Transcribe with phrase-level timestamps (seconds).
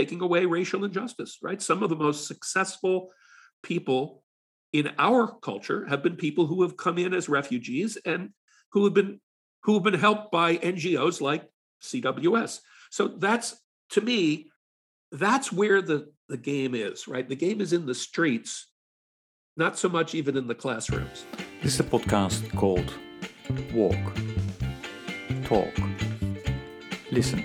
[0.00, 1.60] taking away racial injustice, right?
[1.60, 3.10] Some of the most successful
[3.62, 4.22] people
[4.72, 8.30] in our culture have been people who have come in as refugees and
[8.72, 9.20] who have been
[9.64, 11.44] who have been helped by NGOs like
[11.82, 12.60] CWS.
[12.90, 13.60] So that's
[13.90, 14.50] to me,
[15.12, 17.28] that's where the, the game is, right?
[17.28, 18.70] The game is in the streets,
[19.58, 21.26] not so much even in the classrooms.
[21.62, 22.90] This is a podcast called
[23.74, 24.04] Walk,
[25.44, 25.74] Talk,
[27.10, 27.44] Listen.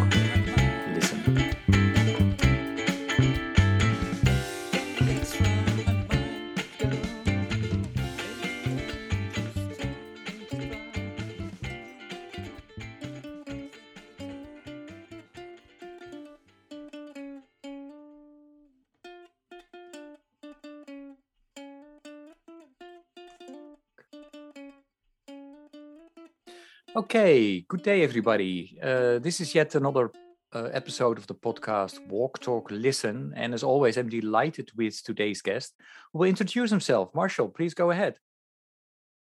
[27.11, 28.79] Okay, good day, everybody.
[28.81, 30.11] Uh, this is yet another
[30.55, 33.33] uh, episode of the podcast Walk, Talk, Listen.
[33.35, 35.73] And as always, I'm delighted with today's guest
[36.13, 37.13] who will introduce himself.
[37.13, 38.15] Marshall, please go ahead.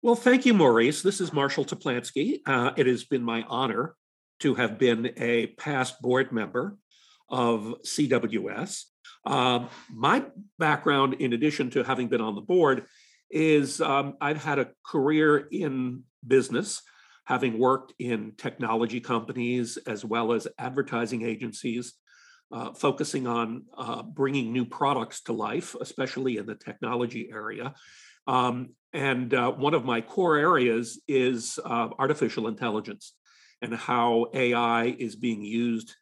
[0.01, 1.03] Well, thank you, Maurice.
[1.03, 2.39] This is Marshall Toplansky.
[2.47, 3.97] Uh, it has been my honor
[4.41, 6.79] to have been a past board member
[7.29, 8.85] of CWS.
[9.27, 10.25] Um, my
[10.59, 12.87] background, in addition to having been on the board,
[13.31, 16.81] is um, I've had a career in business
[17.25, 21.95] having worked in technology companies as well as advertising agencies,
[22.53, 27.75] uh, focusing on uh, bringing new products to life, especially in the technology area.
[28.27, 33.15] Um, and uh, one of my core areas is uh, artificial intelligence
[33.61, 35.95] and how AI is being used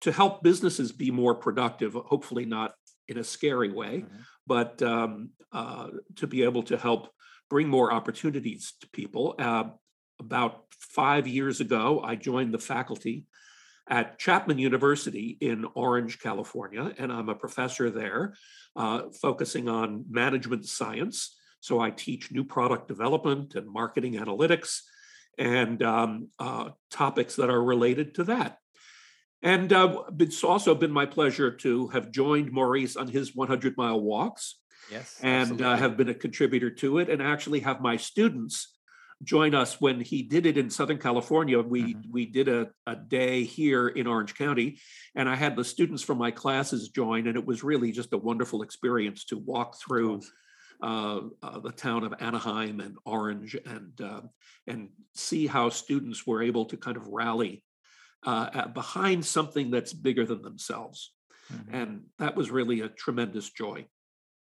[0.00, 2.74] to help businesses be more productive, hopefully not
[3.08, 4.16] in a scary way, mm-hmm.
[4.46, 7.08] but um, uh, to be able to help
[7.48, 9.34] bring more opportunities to people.
[9.38, 9.64] Uh,
[10.18, 13.24] about five years ago, I joined the faculty
[13.88, 18.34] at Chapman University in Orange, California, and I'm a professor there,
[18.74, 21.36] uh, focusing on management science.
[21.60, 24.80] So I teach new product development and marketing analytics
[25.38, 28.58] and um, uh, topics that are related to that.
[29.42, 34.00] And uh, it's also been my pleasure to have joined Maurice on his 100 mile
[34.00, 34.58] walks.
[34.90, 35.18] Yes.
[35.22, 38.75] And uh, have been a contributor to it and actually have my students
[39.22, 41.60] join us when he did it in Southern California.
[41.60, 42.12] We mm-hmm.
[42.12, 44.78] we did a, a day here in Orange County,
[45.14, 48.18] and I had the students from my classes join, and it was really just a
[48.18, 50.22] wonderful experience to walk through
[50.82, 54.22] uh, uh, the town of Anaheim and Orange, and uh,
[54.66, 57.64] and see how students were able to kind of rally
[58.24, 61.12] uh, behind something that's bigger than themselves,
[61.52, 61.74] mm-hmm.
[61.74, 63.86] and that was really a tremendous joy.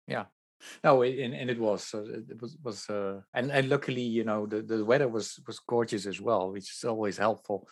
[0.07, 0.25] Yeah,
[0.83, 4.47] no, and, and it was so it was was uh, and and luckily you know
[4.47, 7.69] the, the weather was was gorgeous as well, which is always helpful.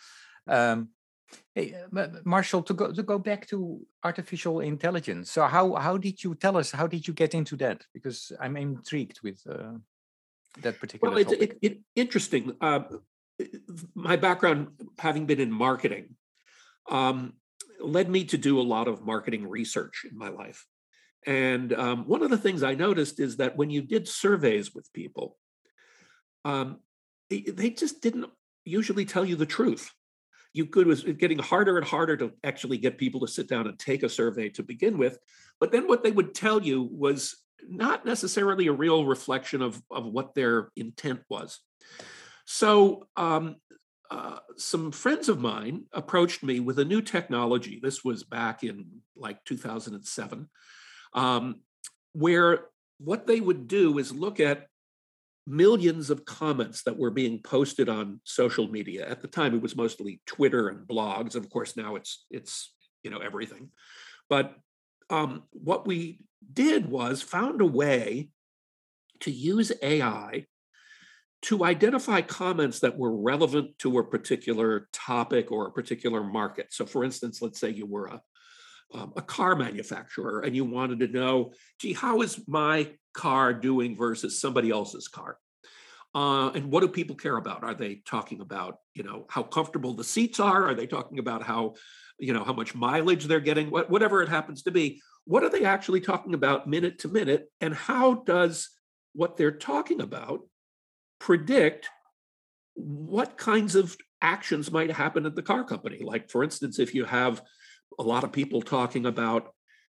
[0.47, 0.89] Um,
[1.55, 5.31] hey, uh, Marshall, to go to go back to artificial intelligence.
[5.31, 6.71] So how how did you tell us?
[6.71, 7.85] How did you get into that?
[7.93, 9.73] Because I'm intrigued with uh,
[10.61, 11.09] that particular.
[11.09, 12.55] Well, it's it, it, interesting.
[12.61, 12.81] Uh,
[13.95, 14.67] my background,
[14.99, 16.15] having been in marketing,
[16.89, 17.33] um,
[17.79, 20.65] led me to do a lot of marketing research in my life.
[21.25, 24.91] And um, one of the things I noticed is that when you did surveys with
[24.93, 25.37] people,
[26.45, 26.79] um,
[27.29, 28.29] they just didn't
[28.65, 29.91] usually tell you the truth.
[30.53, 33.79] You could was getting harder and harder to actually get people to sit down and
[33.79, 35.17] take a survey to begin with.
[35.59, 37.35] But then what they would tell you was
[37.67, 41.59] not necessarily a real reflection of, of what their intent was.
[42.45, 43.55] So um,
[44.11, 47.79] uh, some friends of mine approached me with a new technology.
[47.81, 48.85] This was back in
[49.15, 50.49] like 2007
[51.13, 51.61] um,
[52.13, 52.65] where
[52.99, 54.67] what they would do is look at
[55.45, 59.07] millions of comments that were being posted on social media.
[59.09, 61.35] At the time, it was mostly Twitter and blogs.
[61.35, 62.73] Of course, now it's it's
[63.03, 63.69] you know everything.
[64.29, 64.55] But
[65.09, 66.21] um, what we
[66.51, 68.29] did was found a way
[69.21, 70.45] to use AI
[71.43, 76.67] to identify comments that were relevant to a particular topic or a particular market.
[76.71, 78.21] So, for instance, let's say you were a
[78.93, 83.95] um, a car manufacturer and you wanted to know, gee, how is my car doing
[83.95, 85.37] versus somebody else's car?
[86.15, 87.63] Uh, and what do people care about?
[87.63, 90.67] Are they talking about, you know, how comfortable the seats are?
[90.67, 91.73] Are they talking about how,
[92.19, 93.71] you know, how much mileage they're getting?
[93.71, 95.01] What, whatever it happens to be.
[95.25, 97.47] What are they actually talking about minute to minute?
[97.61, 98.69] And how does
[99.13, 100.41] what they're talking about
[101.19, 101.89] predict
[102.75, 105.99] what kinds of actions might happen at the car company.
[106.01, 107.41] Like, for instance, if you have
[107.99, 109.53] a lot of people talking about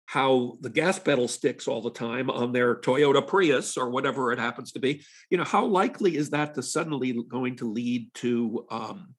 [0.10, 4.40] how the gas pedal sticks all the time on their Toyota Prius or whatever it
[4.40, 8.66] happens to be, you know, how likely is that to suddenly going to lead to
[8.72, 9.14] um,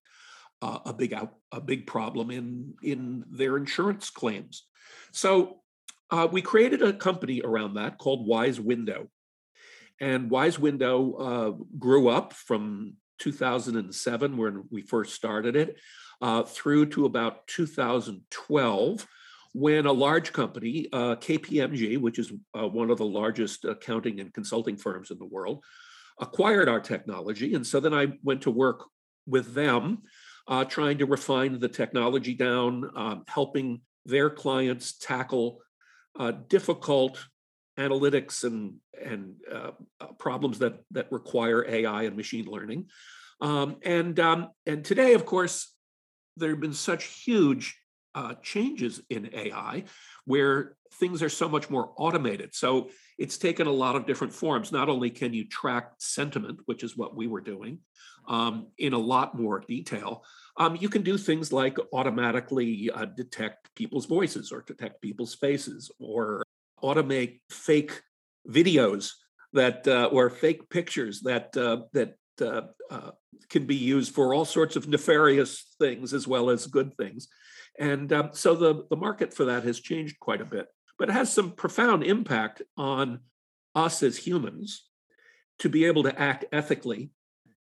[0.60, 4.66] a big out, a big problem in in their insurance claims?
[5.12, 5.60] So
[6.10, 9.10] uh, we created a company around that called Wise Window,
[10.00, 15.76] and Wise Window uh, grew up from 2007 when we first started it
[16.20, 19.06] uh, through to about 2012
[19.52, 24.32] when a large company, uh, KPMG, which is uh, one of the largest accounting and
[24.32, 25.64] consulting firms in the world,
[26.20, 27.54] acquired our technology.
[27.54, 28.84] And so then I went to work
[29.26, 30.02] with them,
[30.46, 35.60] uh, trying to refine the technology down, um, helping their clients tackle
[36.18, 37.24] uh, difficult
[37.78, 39.70] analytics and and uh,
[40.18, 42.86] problems that that require AI and machine learning.
[43.40, 45.74] Um, and um, and today, of course,
[46.40, 47.76] there have been such huge
[48.14, 49.84] uh, changes in AI
[50.24, 52.54] where things are so much more automated.
[52.54, 54.72] So it's taken a lot of different forms.
[54.72, 57.78] Not only can you track sentiment, which is what we were doing,
[58.26, 60.24] um, in a lot more detail,
[60.56, 65.90] um, you can do things like automatically uh, detect people's voices or detect people's faces
[66.00, 66.42] or
[66.82, 68.02] automate fake
[68.48, 69.12] videos
[69.52, 73.10] that uh, or fake pictures that uh, that uh, uh,
[73.48, 77.28] can be used for all sorts of nefarious things as well as good things.
[77.78, 81.12] And um, so the, the market for that has changed quite a bit, but it
[81.12, 83.20] has some profound impact on
[83.74, 84.86] us as humans
[85.60, 87.10] to be able to act ethically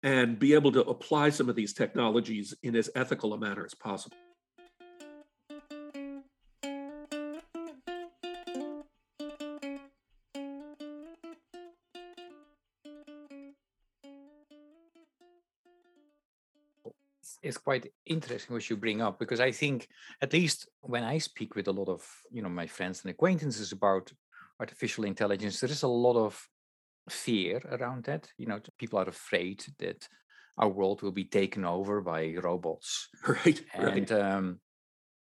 [0.04, 3.74] and be able to apply some of these technologies in as ethical a manner as
[3.74, 4.18] possible.
[17.44, 19.88] Is quite interesting what you bring up because I think
[20.22, 22.02] at least when I speak with a lot of
[22.32, 24.12] you know my friends and acquaintances about
[24.60, 26.48] artificial intelligence, there is a lot of
[27.10, 28.28] fear around that.
[28.38, 30.08] You know, people are afraid that
[30.58, 33.10] our world will be taken over by robots.
[33.28, 33.64] Right.
[33.74, 34.12] And right.
[34.12, 34.60] um,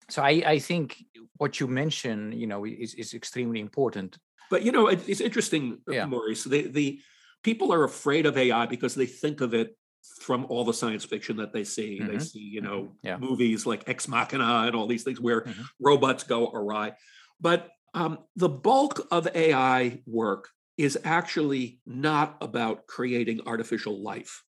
[0.09, 0.97] so I, I think
[1.37, 4.17] what you mention, you know, is, is extremely important.
[4.51, 6.05] But you know, it, it's interesting, uh, Yeah.
[6.05, 6.43] Maurice.
[6.43, 6.99] The the
[7.43, 9.75] people are afraid of AI because they think of it
[10.19, 11.99] from all the science fiction that they see.
[12.01, 13.17] They Mhm, see, you know, yeah.
[13.17, 15.65] movies like Ex Machina and all these things where Mhm.
[15.79, 16.95] robots go awry.
[17.39, 24.43] But um, the bulk of AI work is actually not about creating artificial life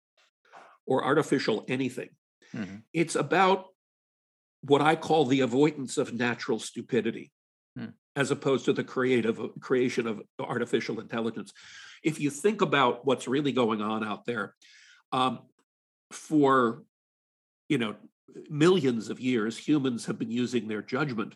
[0.87, 2.11] or artificial anything.
[2.55, 2.85] Mhm.
[2.95, 3.67] It's about
[4.63, 7.33] what I call the avoidance of natural stupidity,
[7.77, 7.89] Hmm.
[8.17, 11.53] as opposed to the creative creation of artificial intelligence.
[12.03, 14.55] If you think about what's really going on out there,
[15.13, 15.41] um,
[16.11, 16.83] for
[17.69, 17.97] you know
[18.49, 21.35] millions of years, humans have been using their judgment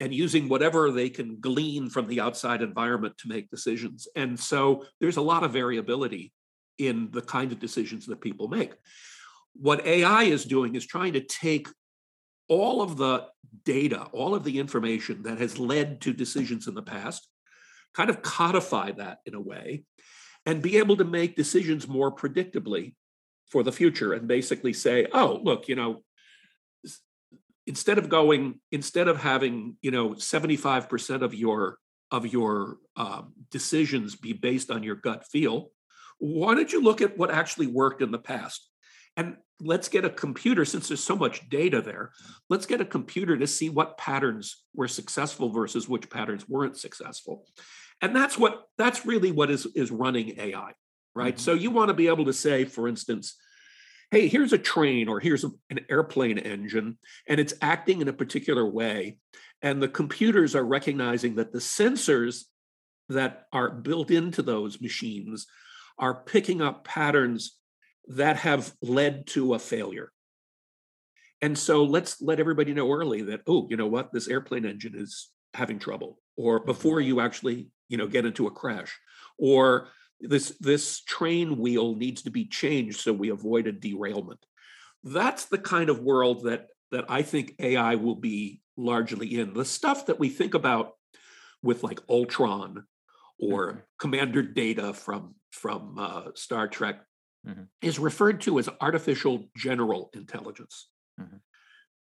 [0.00, 4.08] and using whatever they can glean from the outside environment to make decisions.
[4.16, 6.32] And so there's a lot of variability
[6.78, 8.72] in the kind of decisions that people make.
[9.54, 11.68] What AI is doing is trying to take
[12.48, 13.26] all of the
[13.64, 17.28] data, all of the information that has led to decisions in the past,
[17.94, 19.84] kind of codify that in a way,
[20.46, 22.94] and be able to make decisions more predictably
[23.50, 26.02] for the future and basically say, oh, look, you know,
[27.66, 31.78] instead of going, instead of having, you know, 75% of your
[32.10, 35.70] of your um, decisions be based on your gut feel,
[36.18, 38.68] why don't you look at what actually worked in the past?
[39.16, 42.12] And let's get a computer, since there's so much data there,
[42.50, 47.46] let's get a computer to see what patterns were successful versus which patterns weren't successful.
[48.00, 50.72] And that's what that's really what is is running AI,
[51.14, 51.36] right?
[51.36, 51.40] Mhm.
[51.40, 53.36] So you want to be able to say, for instance,
[54.10, 58.12] hey, here's a train or here's a- an airplane engine, and it's acting in a
[58.12, 59.18] particular way.
[59.62, 62.44] And the computers are recognizing that the sensors
[63.08, 65.46] that are built into those machines
[65.98, 67.58] are picking up patterns
[68.08, 70.12] that have led to a failure.
[71.40, 74.94] And so let's let everybody know early that, oh, you know what, this airplane engine
[74.96, 78.98] is having trouble, or before you actually, you know, get into a crash,
[79.38, 79.88] or
[80.20, 84.40] this this train wheel needs to be changed so we avoid a derailment.
[85.02, 89.52] That's the kind of world that that I think AI will be largely in.
[89.52, 90.92] The stuff that we think about
[91.62, 92.84] with like Ultron
[93.38, 93.82] or Mhm.
[93.98, 97.04] Commander Data from from uh, Star Trek
[97.46, 97.68] Mhm.
[97.82, 100.88] is referred to as artificial general intelligence.
[101.20, 101.40] Mhm.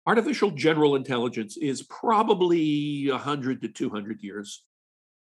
[0.06, 4.64] Artificial general intelligence is probably 100 to 200 years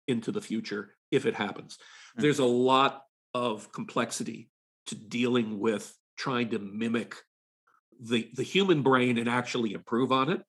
[0.07, 1.77] into the future if it happens.
[2.17, 2.21] Mhm.
[2.21, 4.49] There's a lot of complexity
[4.87, 7.15] to dealing with trying to mimic
[7.99, 10.43] the, the human brain and actually improve on it.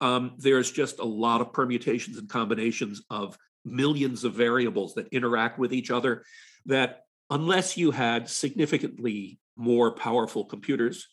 [0.00, 5.58] Um, there's just a lot of permutations and combinations of millions of variables that interact
[5.58, 6.24] with each other
[6.66, 11.06] that unless you had significantly more powerful computers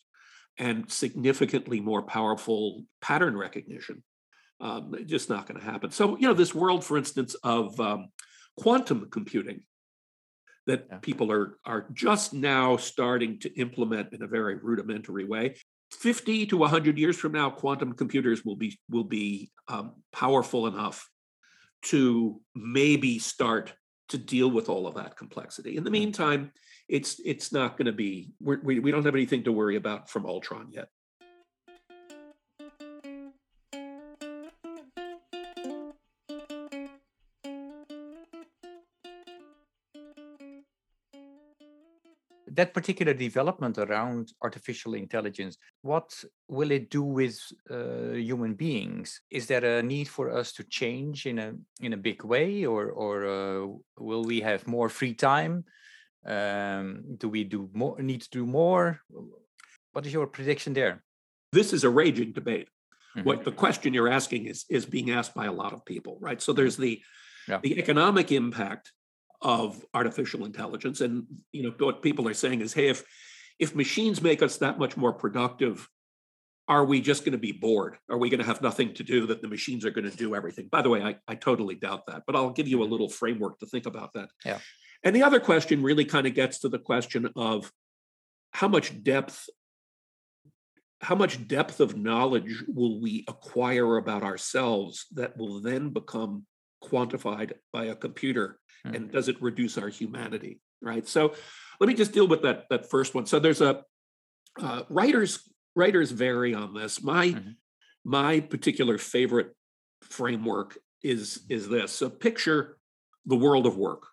[0.58, 4.02] and significantly more powerful pattern recognition,
[4.60, 5.90] um, just not going to happen.
[5.90, 8.08] So, you know, this world, for instance, of um,
[8.56, 9.62] quantum computing
[10.66, 10.98] that yeah.
[10.98, 15.56] people are are just now starting to implement in a very rudimentary way.
[15.92, 21.08] 50 to 100 years from now, quantum computers will be will be um, powerful enough
[21.82, 23.74] to maybe start
[24.08, 25.76] to deal with all of that complexity.
[25.76, 25.94] In the hmm.
[25.94, 26.52] meantime,
[26.88, 30.26] it's it's not going to be we we don't have anything to worry about from
[30.26, 30.88] Ultron yet.
[42.56, 46.10] That particular development around artificial intelligence, what
[46.48, 47.38] will it do with
[47.70, 49.20] uh, human beings?
[49.30, 52.90] Is there a need for us to change in a in a big way, or
[52.90, 53.66] or uh,
[53.98, 55.64] will we have more free time?
[56.26, 58.00] Um, do we do more?
[58.02, 59.00] Need to do more?
[59.92, 61.04] What is your prediction there?
[61.52, 62.68] This is a raging debate.
[62.68, 63.26] Mm -hmm.
[63.26, 66.42] What the question you're asking is is being asked by a lot of people, right?
[66.42, 67.02] So there's the
[67.48, 67.60] yeah.
[67.62, 68.92] the economic impact
[69.46, 71.00] of artificial intelligence.
[71.00, 73.04] And you know what people are saying is, hey, if
[73.60, 75.88] if machines make us that much more productive,
[76.66, 77.96] are we just going to be bored?
[78.10, 80.34] Are we going to have nothing to do that the machines are going to do
[80.34, 80.68] everything?
[80.70, 82.92] By the way, I, I totally doubt that, but I'll give you a mm-hmm.
[82.92, 84.30] little framework to think about that.
[84.44, 84.58] Yeah.
[85.04, 87.70] And the other question really kind of gets to the question of
[88.50, 89.48] how much depth
[91.02, 96.46] how much depth of knowledge will we acquire about ourselves that will then become
[96.82, 98.96] quantified by a computer mm-hmm.
[98.96, 101.06] and does it reduce our humanity right?
[101.06, 101.34] So
[101.80, 103.26] let me just deal with that that first one.
[103.26, 103.82] So there's a
[104.60, 107.02] uh, writers writers vary on this.
[107.02, 107.50] My mm-hmm.
[108.04, 109.54] my particular favorite
[110.02, 111.92] framework is is this.
[111.92, 112.78] So picture
[113.26, 114.06] the world of work.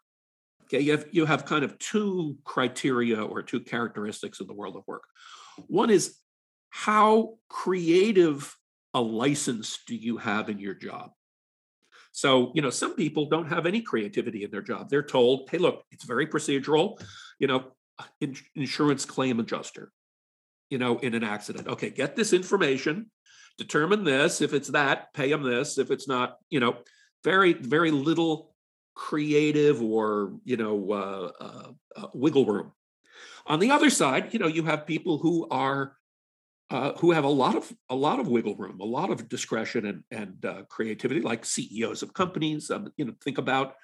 [0.63, 4.75] Okay you have you have kind of two criteria or two characteristics of the world
[4.75, 5.03] of work.
[5.67, 6.17] One is
[6.70, 8.55] how creative
[8.96, 11.12] a license do you have in your job
[12.13, 14.88] so, you know, some people don't have any creativity in their job.
[14.88, 17.03] They're told, hey, look, it's very procedural,
[17.39, 17.72] you know,
[18.22, 19.91] in, insurance claim adjuster,
[20.70, 21.67] you know, in an accident.
[21.67, 23.10] Okay, get this information,
[23.58, 24.41] determine this.
[24.41, 25.79] If it's that, pay them this.
[25.79, 26.77] If it's not, you know,
[27.24, 28.53] very, very little
[28.93, 32.74] creative or, you know, uh, uh, uh, wiggle room.
[33.48, 35.98] On the other side, you know, you have people who are
[36.74, 39.86] uh, who have a lot of a lot of wiggle room, a lot of discretion
[39.86, 42.72] and and uh, creativity, like CEOs of companies.
[42.72, 43.75] Um, you know, think about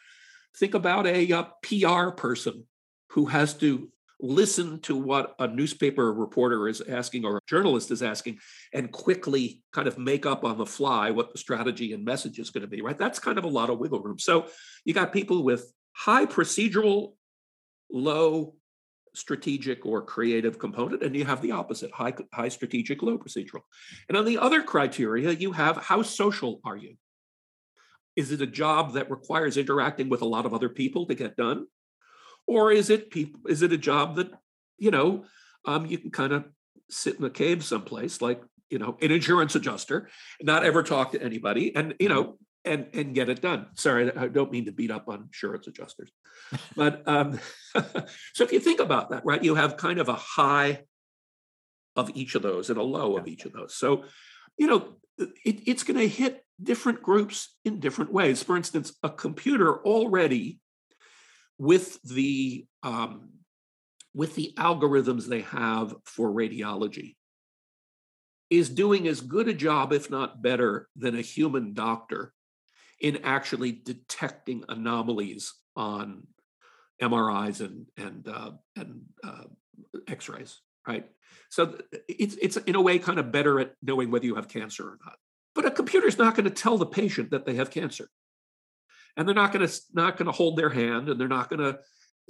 [0.57, 2.65] think about a, a uh, PR person
[3.11, 8.01] who has to listen to what a newspaper reporter is asking or a journalist is
[8.01, 8.39] asking
[8.73, 12.49] and quickly kind of make up on the fly what the strategy and message is
[12.49, 14.45] going to be right that's kind of a lot of wiggle room so
[14.83, 17.13] you got people with high procedural
[17.89, 18.55] low
[19.13, 23.61] strategic or creative component, and you have the opposite high, high strategic, low procedural.
[24.07, 26.95] And on the other criteria, you have how social are you?
[28.15, 31.37] Is it a job that requires interacting with a lot of other people to get
[31.37, 31.67] done?
[32.47, 34.31] Or is it people, is it a job that,
[34.77, 35.25] you know,
[35.65, 36.45] um, you can kind of
[36.89, 40.09] sit in a cave someplace, like, you know, an insurance adjuster,
[40.41, 43.67] not ever talk to anybody, and you know, and and get it done.
[43.75, 46.11] Sorry, I don't mean to beat up on insurance adjusters,
[46.75, 47.39] but um,
[48.33, 50.83] so if you think about that, right, you have kind of a high
[51.95, 53.75] of each of those and a low of each of those.
[53.75, 54.05] So,
[54.57, 58.43] you know, it, it's going to hit different groups in different ways.
[58.43, 60.59] For instance, a computer already
[61.57, 63.29] with the um,
[64.13, 67.15] with the algorithms they have for radiology
[68.49, 72.33] is doing as good a job, if not better, than a human doctor
[72.99, 76.27] in actually detecting anomalies on
[77.01, 79.43] MRIs and and uh, and uh,
[80.07, 81.09] X-rays, right?
[81.49, 81.77] So
[82.07, 84.97] it's it's in a way kind of better at knowing whether you have cancer or
[85.05, 85.15] not.
[85.55, 88.09] But a computer is not going to tell the patient that they have cancer,
[89.15, 91.59] and they're not going to not going to hold their hand, and they're not going
[91.59, 91.79] to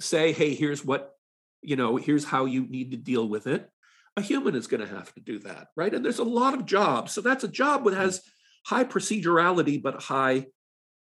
[0.00, 1.16] say, "Hey, here's what
[1.62, 1.96] you know.
[1.96, 3.68] Here's how you need to deal with it."
[4.16, 5.94] A human is going to have to do that, right?
[5.94, 8.22] And there's a lot of jobs, so that's a job that has
[8.66, 10.46] high procedurality but high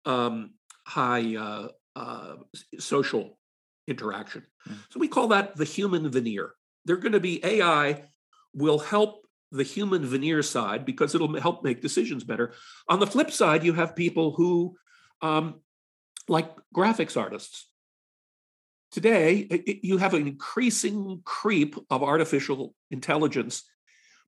[0.05, 0.51] um,
[0.85, 2.35] high uh, uh,
[2.79, 3.37] social
[3.87, 4.45] interaction.
[4.67, 4.77] Mm.
[4.89, 6.51] So we call that the human veneer.
[6.85, 8.03] They're going to be AI
[8.53, 12.53] will help the human veneer side because it'll help make decisions better.
[12.87, 14.75] On the flip side, you have people who,
[15.21, 15.61] um,
[16.27, 17.67] like graphics artists.
[18.91, 23.63] Today, it, you have an increasing creep of artificial intelligence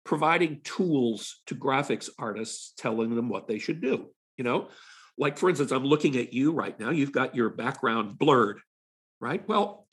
[0.05, 4.07] providing tools to graphics artists telling them what they should do.
[4.37, 4.69] You know,
[5.17, 8.59] like for instance, I'm looking at you right now, you've got your background blurred,
[9.19, 9.47] right?
[9.47, 9.87] Well,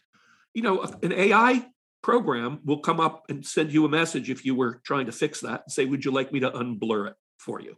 [0.54, 1.66] you know, an AI
[2.02, 5.40] program will come up and send you a message if you were trying to fix
[5.40, 7.76] that and say, Would you like me to unblur it for you?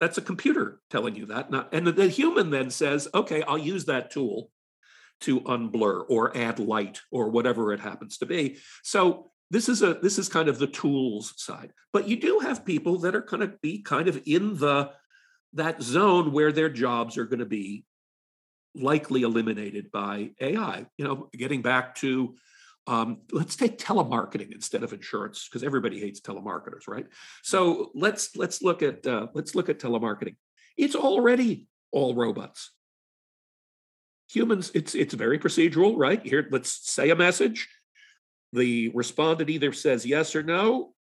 [0.00, 1.50] That's a computer telling you that.
[1.50, 4.50] Not, and the human then says, Okay, I'll use that tool
[5.22, 8.58] to unblur or add light or whatever it happens to be.
[8.82, 11.72] So this is a this is kind of the tools side.
[11.92, 14.90] But you do have people that are going to be kind of in the
[15.54, 17.84] that zone where their jobs are going to be
[18.74, 20.86] likely eliminated by AI.
[20.98, 22.36] You know, getting back to
[22.86, 27.06] um, let's take telemarketing instead of insurance because everybody hates telemarketers, right?
[27.42, 30.36] So let's let's look at uh, let's look at telemarketing.
[30.76, 32.72] It's already all robots.
[34.30, 36.24] Humans, it's it's very procedural, right?
[36.24, 37.68] Here, let's say a message.
[38.52, 40.92] The respondent either says yes or no.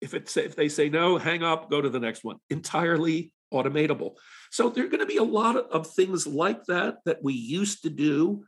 [0.00, 2.36] If it's if they say no, hang up, go to the next one.
[2.50, 4.14] Entirely automatable.
[4.50, 7.82] So there are going to be a lot of things like that that we used
[7.82, 8.44] to do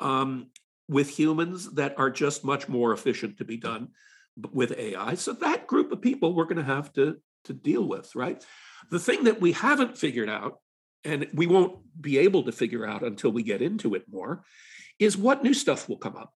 [0.00, 0.48] um,
[0.88, 3.88] with humans that are just much more efficient to be done
[4.52, 5.14] with AI.
[5.14, 8.44] So that group of people we're going to have to to deal with, right?
[8.90, 10.58] The thing that we haven't figured out,
[11.04, 14.44] and we won't be able to figure out until we get into it more,
[14.98, 16.32] is what new stuff will come up.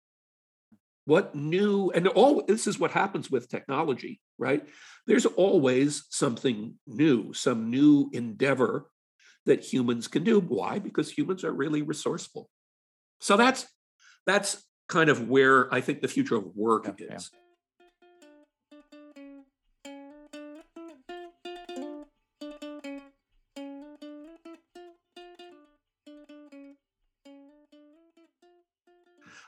[1.06, 4.66] What new, and all this is what happens with technology, right?
[5.06, 8.86] There's always something new, some new endeavor
[9.46, 10.40] that humans can do.
[10.40, 10.78] Why?
[10.78, 12.48] Because humans are really resourceful.
[13.20, 13.66] So that's
[14.26, 17.30] that's kind of where I think the future of work yeah, is.
[17.32, 17.38] Yeah.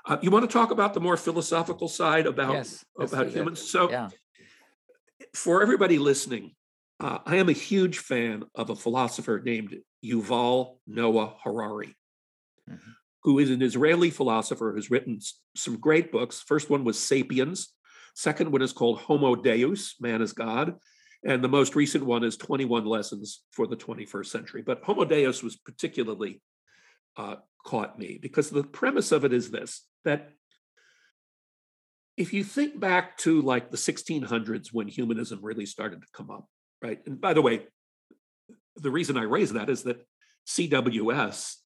[0.06, 3.60] Uh, you want to talk about the more philosophical side about yes, about humans?
[3.60, 4.08] So, yeah.
[5.34, 6.52] for everybody listening,
[7.00, 11.96] uh, I am a huge fan of a philosopher named Yuval Noah Harari,
[12.70, 12.90] mm-hmm
[13.26, 15.18] who is an Israeli philosopher who's written
[15.56, 16.44] some great books.
[16.46, 17.74] First one was Sapiens.
[18.14, 20.76] Second one is called Homo Deus, Man is God.
[21.24, 24.62] And the most recent one is 21 Lessons for the 21st Century.
[24.62, 26.40] But Homo Deus was particularly
[27.16, 30.30] uh, caught me because the premise of it is this that
[32.16, 36.46] if you think back to like the 1600s when humanism really started to come up,
[36.80, 37.00] right?
[37.04, 37.66] And by the way,
[38.76, 40.06] the reason I raise that is that
[40.48, 41.56] CWS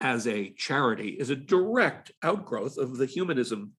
[0.00, 3.72] as a charity is a direct outgrowth of the humanism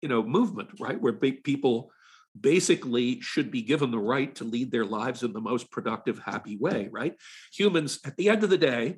[0.00, 1.90] you know movement right where people
[2.38, 6.56] basically should be given the right to lead their lives in the most productive happy
[6.56, 7.14] way right
[7.52, 8.96] humans at the end of the day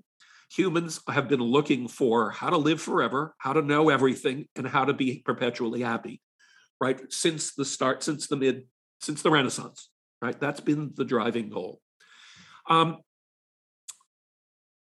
[0.50, 4.84] humans have been looking for how to live forever how to know everything and how
[4.84, 6.20] to be perpetually happy
[6.80, 8.64] right since the start since the mid
[9.00, 9.90] since the renaissance
[10.22, 11.80] right that's been the driving goal
[12.68, 12.98] um,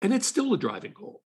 [0.01, 1.21] and it's still a driving goal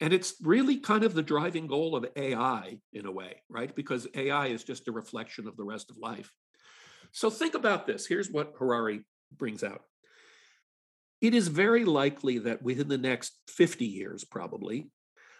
[0.00, 3.74] and it's really kind of the driving goal of AI in a way, right?
[3.74, 6.30] Because AI is just a reflection of the rest of life.
[7.12, 8.06] So think about this.
[8.06, 9.04] Here's what Harari
[9.36, 9.82] brings out.
[11.24, 14.90] It is very likely that within the next 50 years, probably,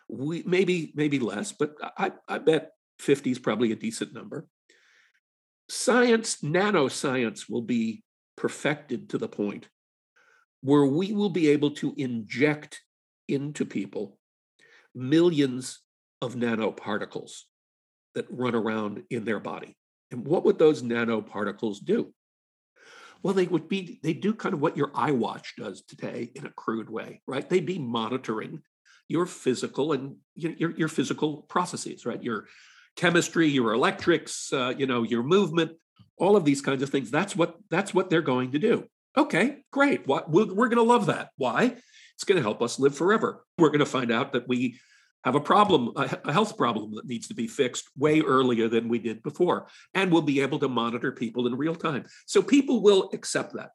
[0.09, 2.71] we maybe maybe less, but I, I bet
[3.01, 4.47] 50 is probably a decent number.
[5.69, 8.03] Science, nanoscience will be
[8.35, 9.69] perfected to the point
[10.63, 12.81] where we will be able to inject
[13.29, 14.19] into people
[14.95, 15.81] millions
[16.23, 17.43] of nanoparticles
[18.15, 19.77] that run around in their body.
[20.11, 22.15] And what would those nanoparticles do?
[23.25, 26.51] Well, they would be, they do kind of what your iWatch does today in a
[26.51, 27.49] crude way, right?
[27.49, 28.61] They'd be monitoring
[29.09, 32.23] your physical and your, your physical processes, right?
[32.23, 32.47] Your
[32.97, 35.73] chemistry, your electrics, uh, you know, your movement,
[36.19, 37.11] all of these kinds of things.
[37.11, 38.85] That's what that's what they're going to do.
[39.17, 40.07] Okay, great.
[40.07, 41.31] What we're, we're going to love that.
[41.37, 41.77] Why?
[42.15, 43.45] It's going to help us live forever.
[43.59, 44.79] We're going to find out that we
[45.25, 48.99] have a problem, a health problem that needs to be fixed way earlier than we
[48.99, 49.69] did before.
[49.95, 52.05] And we'll be able to monitor people in real time.
[52.27, 53.71] So people will accept that.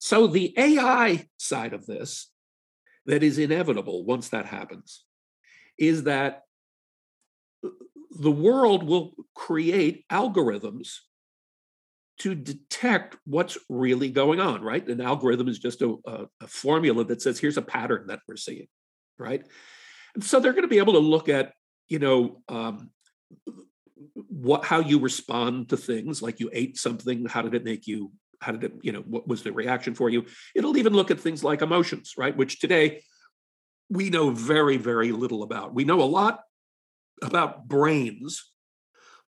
[0.00, 2.30] So the AI side of this,
[3.06, 5.04] that is inevitable once that happens,
[5.78, 6.42] is that
[8.10, 10.98] the world will create algorithms
[12.18, 14.86] to detect what's really going on, right?
[14.88, 18.36] An algorithm is just a, a, a, formula that says, here's a pattern that we're
[18.36, 18.68] seeing,
[19.18, 19.44] right?
[20.14, 21.52] And so they're going to be able to look at,
[21.88, 22.90] you know, um,
[24.14, 28.12] what how you respond to things, like you ate something, how did it make you?
[28.40, 30.26] How did it, you know, what was the reaction for you?
[30.54, 32.36] It'll even look at things like emotions, right?
[32.36, 33.02] Which today
[33.88, 35.74] we know very, very little about.
[35.74, 36.40] We know a lot
[37.22, 38.50] about brains,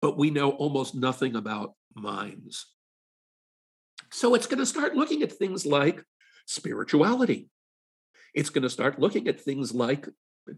[0.01, 2.65] but we know almost nothing about minds.
[4.11, 6.03] So it's going to start looking at things like
[6.45, 7.49] spirituality.
[8.33, 10.07] It's going to start looking at things like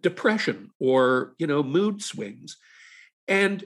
[0.02, 2.58] depression or, you know, mood swings.
[3.28, 3.64] And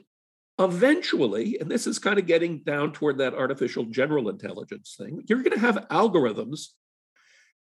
[0.60, 5.44] eventually, and this is kind of getting down toward that artificial general intelligence thing, you're
[5.44, 6.68] going to have algorithms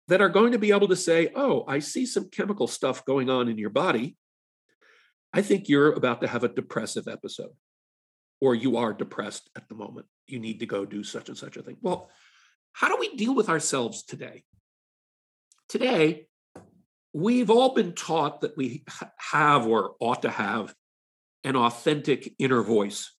[0.07, 3.29] that are going to be able to say, oh, I see some chemical stuff going
[3.29, 4.17] on in your body.
[5.33, 7.53] I think you're about to have a depressive episode,
[8.39, 10.05] or you are depressed at the moment.
[10.27, 11.77] You need to go do such and such a thing.
[11.81, 12.09] Well,
[12.73, 14.43] how do we deal with ourselves today?
[15.69, 16.27] Today,
[17.13, 18.83] we've all been taught that we
[19.17, 20.73] have or ought to have
[21.43, 23.13] an authentic inner voice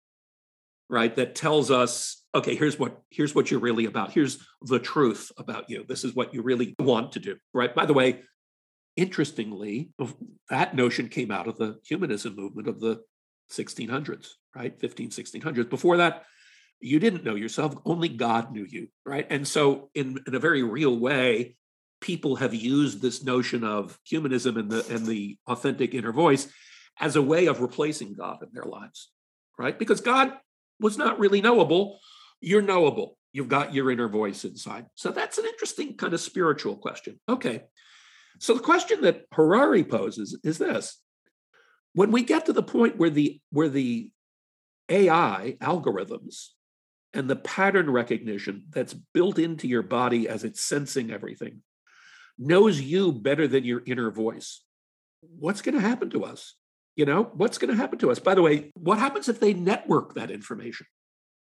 [0.90, 4.12] right that tells us okay here's what here's what you're really about.
[4.12, 5.86] Here's the truth about you.
[5.88, 7.74] This is what you really want to do right?
[7.74, 8.22] By the way
[8.96, 9.92] interestingly
[10.50, 13.02] that notion came out of the humanism movement of the
[13.52, 14.80] 1600s right?
[14.80, 16.24] 15 1600s before that
[16.80, 19.28] you didn't know yourself only god knew you right?
[19.30, 21.56] And so in, in a very real way
[22.04, 26.48] people have used this notion of humanism and the and the authentic inner voice
[27.00, 29.12] as a way of replacing god in their lives
[29.58, 30.34] right because god
[30.80, 32.00] was not really knowable,
[32.42, 33.18] you're knowable.
[33.32, 34.86] You've got your inner voice inside.
[34.96, 37.20] So that's an interesting kind of spiritual question.
[37.28, 37.64] Okay.
[38.40, 41.00] So the question that Harari poses is this.
[41.94, 44.10] When we get to the point where the where the
[44.90, 46.50] AI algorithms
[47.14, 51.62] and the pattern recognition that's built into your body as it's sensing everything
[52.38, 54.64] knows you better than your inner voice,
[55.22, 56.56] what's going to happen to us?
[56.96, 58.20] You know, what's going to happen to us?
[58.20, 60.86] By the way, what happens if they network that information?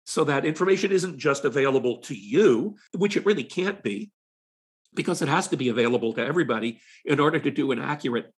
[0.06, 4.12] So that information isn't just available to you, which it really can't be,
[4.94, 8.32] because it has to be available to everybody in order to do an accurate.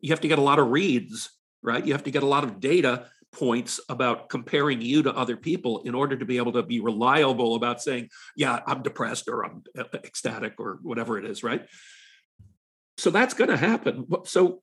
[0.00, 1.30] You have to get a lot of reads,
[1.62, 1.84] right?
[1.84, 5.82] You have to get a lot of data points about comparing you to other people
[5.82, 9.62] in order to be able to be reliable about saying, yeah, I'm depressed or I'm
[9.78, 11.66] uh, uh, ecstatic or whatever it is, right?
[12.98, 14.06] So that's going to happen.
[14.24, 14.62] So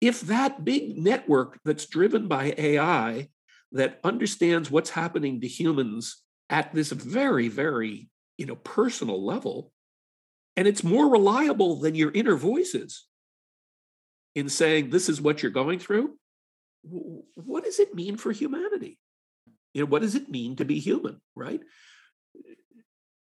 [0.00, 3.28] if that big network that's driven by AI
[3.72, 9.72] that understands what's happening to humans at this very, very you know, personal level,
[10.56, 13.06] and it's more reliable than your inner voices
[14.34, 16.18] in saying this is what you're going through,
[16.82, 18.98] what does it mean for humanity?
[19.74, 21.60] You know, what does it mean to be human, right?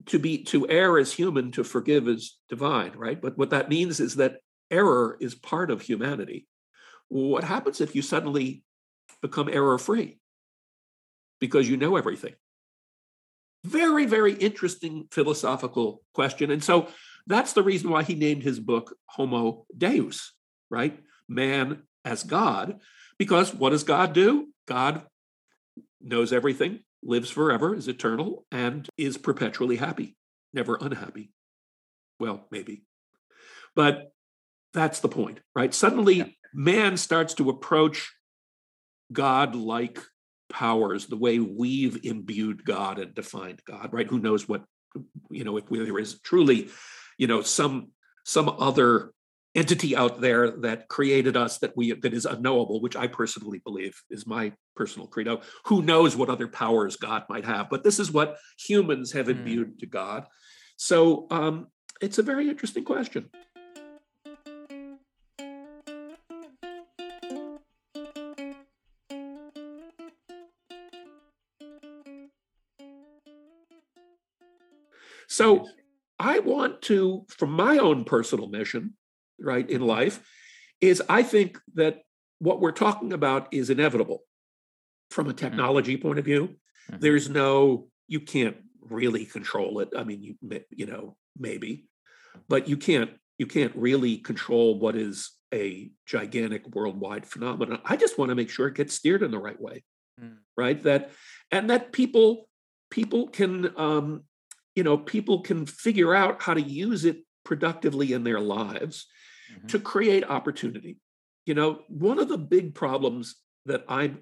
[0.08, 3.22] To be to err as human, to forgive as divine, right?
[3.22, 4.38] But what that means is that
[4.72, 6.48] error is part of humanity
[7.12, 8.64] what happens if you suddenly
[9.22, 10.18] become error free
[11.42, 12.34] because you know everything?
[13.66, 16.52] Very, very interesting philosophical question.
[16.52, 16.88] And so
[17.28, 20.32] that's the reason why he named his book Homo Deus,
[20.70, 20.98] right?
[21.28, 22.80] Man as God.
[23.22, 24.48] Because what does God do?
[24.68, 25.04] God
[26.02, 30.16] knows everything, lives forever, is eternal, and is perpetually happy,
[30.56, 31.32] never unhappy.
[32.20, 32.82] Well, maybe.
[33.76, 34.12] But
[34.74, 35.72] that's the point, right?
[35.72, 38.12] Suddenly, man starts to approach
[39.14, 40.00] God like
[40.50, 44.08] powers the way we've imbued God and defined God, right?
[44.08, 44.64] Who knows what,
[45.30, 46.70] you know, if there is truly,
[47.20, 47.90] you know, some
[48.24, 49.14] some other
[49.54, 54.02] entity out there that created us that we that is unknowable, which I personally believe
[54.10, 55.42] is my personal credo.
[55.66, 57.70] Who knows what other powers God might have?
[57.70, 59.32] But this is what humans have hmm.
[59.32, 59.80] imbued mm.
[59.80, 60.26] to God.
[60.78, 61.68] So um,
[62.02, 63.30] it's a very interesting question.
[75.28, 75.66] So
[76.20, 78.96] I want to, from my own personal mission,
[79.42, 80.22] right, in life,
[80.80, 82.02] is I think that
[82.40, 84.24] what we're talking about is inevitable
[85.10, 85.38] from a mm-hmm.
[85.38, 86.08] technology mm-hmm.
[86.08, 86.56] point of view.
[86.90, 87.00] Mm-hmm.
[87.00, 89.90] There's no, you can't really control it.
[89.98, 90.36] I mean, you
[90.70, 91.86] you know, maybe,
[92.48, 97.80] but you can't you can't really control what is a gigantic worldwide phenomenon.
[97.86, 99.84] I just want to make sure it gets steered in the right way,
[100.22, 100.38] mm.
[100.58, 100.82] right?
[100.84, 101.12] That
[101.52, 102.48] and that people
[102.90, 104.24] people can um,
[104.76, 109.08] you know people can figure out how to use it productively in their lives
[109.52, 109.68] mm-hmm.
[109.68, 110.98] to create opportunity
[111.46, 113.36] you know one of the big problems
[113.66, 114.20] that i'm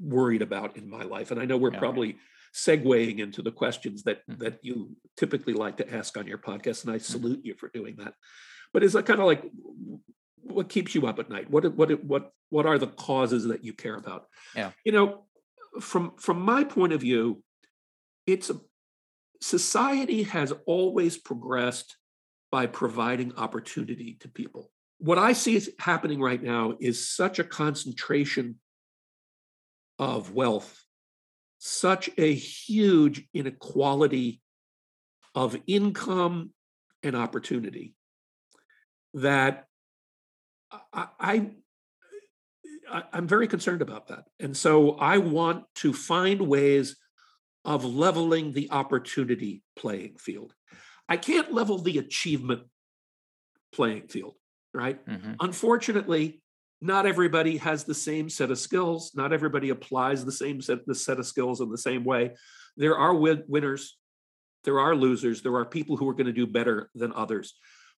[0.00, 2.16] worried about in my life and i know we're probably
[2.54, 4.42] segueing into the questions that mm-hmm.
[4.42, 7.12] that you typically like to ask on your podcast and i mm-hmm.
[7.12, 7.48] salute mm-hmm.
[7.48, 8.14] you for doing that
[8.72, 9.42] but is that kind of like
[10.42, 13.72] what keeps you up at night what what what what are the causes that you
[13.72, 15.24] care about yeah you know
[15.80, 17.42] from from my point of view
[18.26, 18.60] it's a,
[19.40, 21.96] society has always progressed
[22.52, 24.70] by providing opportunity to people.
[24.98, 28.60] What I see is happening right now is such a concentration
[29.98, 30.82] of wealth
[31.64, 34.42] such a huge inequality
[35.32, 36.50] of income
[37.04, 37.94] and opportunity
[39.14, 39.66] that
[40.92, 41.50] I, I
[43.12, 44.24] I'm very concerned about that.
[44.40, 46.96] And so I want to find ways
[47.64, 50.52] of leveling the opportunity playing field.
[51.08, 52.62] I can't level the achievement
[53.72, 54.34] playing field,
[54.72, 55.04] right?
[55.06, 55.34] Mm-hmm.
[55.40, 56.42] Unfortunately,
[56.80, 59.12] not everybody has the same set of skills.
[59.14, 62.32] Not everybody applies the same set, the set of skills in the same way.
[62.76, 63.96] There are win- winners,
[64.64, 67.54] there are losers, there are people who are going to do better than others.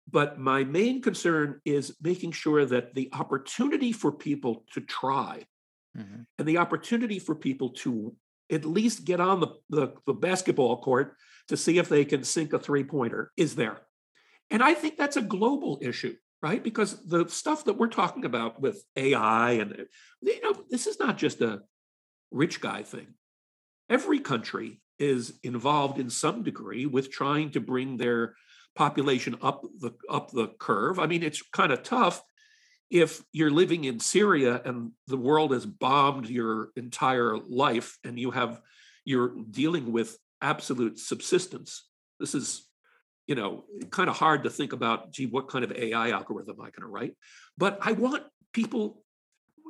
[0.09, 5.45] But my main concern is making sure that the opportunity for people to try
[5.97, 6.21] mm-hmm.
[6.37, 8.15] and the opportunity for people to
[8.51, 11.15] at least get on the, the, the basketball court
[11.47, 13.81] to see if they can sink a three pointer is there.
[14.49, 16.63] And I think that's a global issue, right?
[16.63, 19.85] Because the stuff that we're talking about with AI and,
[20.21, 21.61] you know, this is not just a
[22.31, 23.07] rich guy thing.
[23.89, 28.35] Every country is involved in some degree with trying to bring their
[28.75, 30.99] population up the up the curve.
[30.99, 32.21] I mean, it's kind of tough
[32.89, 38.31] if you're living in Syria and the world has bombed your entire life and you
[38.31, 38.61] have
[39.05, 41.87] you're dealing with absolute subsistence.
[42.19, 42.67] This is,
[43.27, 46.61] you know, kind of hard to think about, gee, what kind of AI algorithm am
[46.61, 47.13] I going to write?
[47.57, 49.03] But I want people,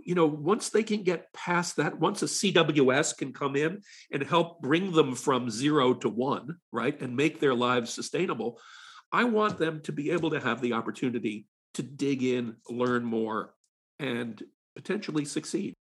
[0.05, 4.23] you know, once they can get past that, once a CWS can come in and
[4.23, 8.59] help bring them from zero to one, right, and make their lives sustainable,
[9.11, 13.53] I want them to be able to have the opportunity to dig in, learn more,
[13.99, 14.41] and
[14.75, 15.73] potentially succeed.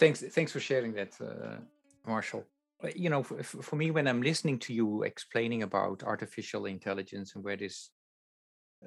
[0.00, 1.58] Thanks, thanks for sharing that, uh,
[2.06, 2.44] Marshall.
[2.82, 7.34] Uh, you know, for, for me, when I'm listening to you explaining about artificial intelligence
[7.34, 7.90] and where this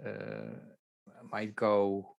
[0.06, 0.58] uh,
[1.32, 2.16] might go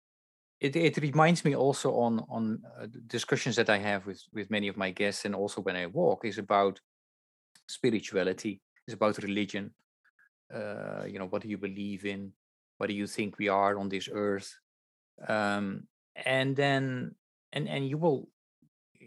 [0.61, 4.69] it, it reminds me also on on uh, discussions that I have with with many
[4.69, 6.81] of my guests and also when I walk is about
[7.69, 9.75] spirituality, is about religion.
[10.55, 12.33] Uh, you know, what do you believe in?
[12.79, 14.57] What do you think we are on this earth?
[15.29, 15.89] Um,
[16.25, 17.15] and then
[17.53, 18.29] and and you will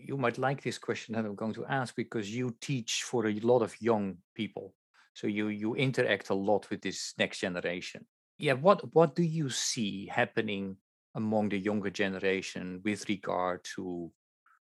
[0.06, 3.40] you might like this question that I'm going to ask because you teach for a
[3.40, 4.74] lot of young people.
[5.14, 8.06] So you you interact a lot with this next generation.
[8.38, 10.78] Yeah, what what do you see happening
[11.16, 14.12] among the younger generation with regard to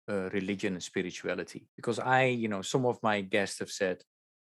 [0.10, 4.04] uh, religion and spirituality because i you know some of my guests have said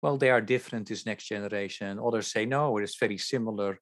[0.02, 3.78] well they are different this next generation others say no it's very similar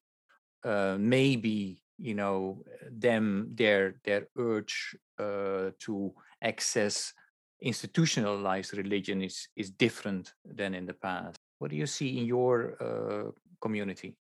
[0.64, 7.12] uh, maybe you know them their their urge uh, to access
[7.60, 12.74] institutionalized religion is is different than in the past what do you see in your
[12.82, 14.16] uh, community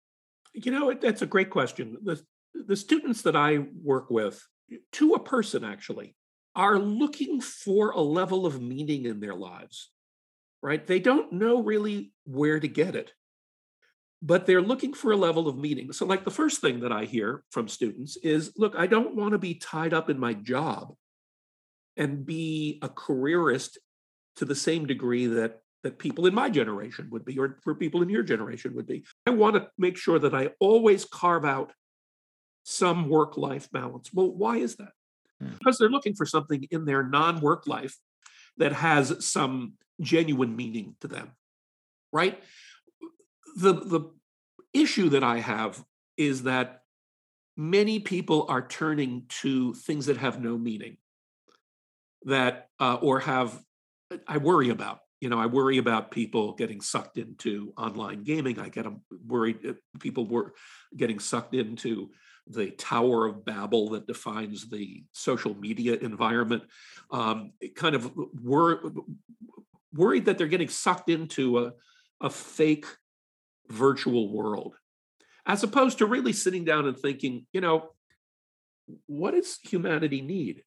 [0.53, 2.21] you know that's a great question the
[2.53, 4.45] the students that I work with,
[4.93, 6.15] to a person actually,
[6.55, 9.91] are looking for a level of meaning in their lives,
[10.61, 10.85] right?
[10.85, 13.13] They don't know really where to get it,
[14.21, 15.93] but they're looking for a level of meaning.
[15.93, 19.31] So, like the first thing that I hear from students is look, I don't want
[19.33, 20.95] to be tied up in my job
[21.99, 23.77] and be a careerist
[24.37, 28.01] to the same degree that that people in my generation would be or for people
[28.01, 31.71] in your generation would be i want to make sure that i always carve out
[32.69, 34.11] some work life balance.
[34.13, 34.91] Well, why is that?
[35.41, 35.53] Hmm.
[35.57, 37.97] Because they're looking for something in their non work life
[38.57, 41.31] that has some genuine meaning to them,
[42.13, 42.41] right?
[43.57, 44.11] The, the
[44.73, 45.83] issue that I have
[46.15, 46.83] is that
[47.57, 50.97] many people are turning to things that have no meaning
[52.23, 53.59] that uh, or have
[54.27, 58.69] i worry about you know i worry about people getting sucked into online gaming i
[58.69, 58.85] get
[59.25, 60.53] worried uh, people were
[60.95, 62.09] getting sucked into
[62.49, 66.63] the Tower of Babel that defines the social media environment,
[67.11, 68.11] um, kind of
[68.43, 68.91] wor-
[69.93, 71.73] worried that they're getting sucked into a,
[72.21, 72.85] a fake
[73.69, 74.75] virtual world,
[75.45, 77.89] as opposed to really sitting down and thinking, you know,
[79.05, 80.63] what does humanity need?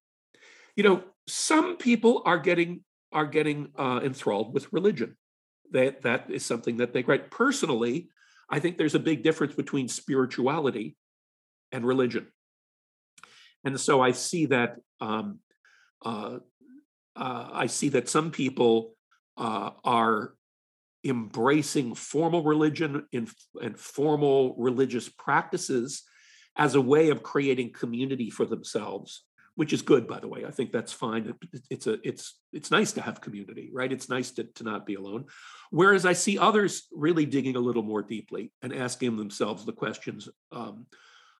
[0.77, 5.17] You know, some people are getting are getting uh, enthralled with religion.
[5.73, 7.31] That that is something that they write.
[7.31, 8.09] Personally,
[8.49, 10.97] I think there's a big difference between spirituality
[11.71, 12.29] and religion.
[13.65, 15.39] And so I see that um,
[16.05, 16.39] uh,
[17.17, 18.95] uh, I see that some people
[19.37, 20.35] uh, are
[21.05, 23.29] embracing formal religion in,
[23.61, 26.03] and formal religious practices
[26.57, 30.45] as a way of creating community for themselves which is good, by the way.
[30.47, 31.35] I think that's fine.
[31.71, 33.93] It's a it's it's nice to have community, right?
[33.93, 35.27] It's nice to, to not be alone.
[35.71, 40.29] Whereas I see others really digging a little more deeply and asking themselves the questions
[40.53, 40.87] um,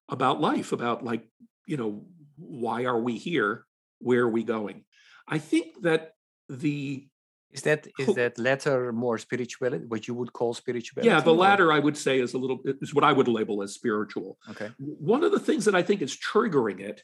[0.09, 1.27] about life, about like,
[1.65, 2.05] you know,
[2.37, 3.65] why are we here?
[3.99, 4.83] Where are we going?
[5.27, 6.11] I think that
[6.49, 7.07] the
[7.51, 9.85] is that is that latter more spirituality?
[9.85, 11.07] What you would call spirituality?
[11.07, 11.37] Yeah, the or?
[11.37, 14.37] latter I would say is a little is what I would label as spiritual.
[14.49, 14.69] Okay.
[14.77, 17.03] One of the things that I think is triggering it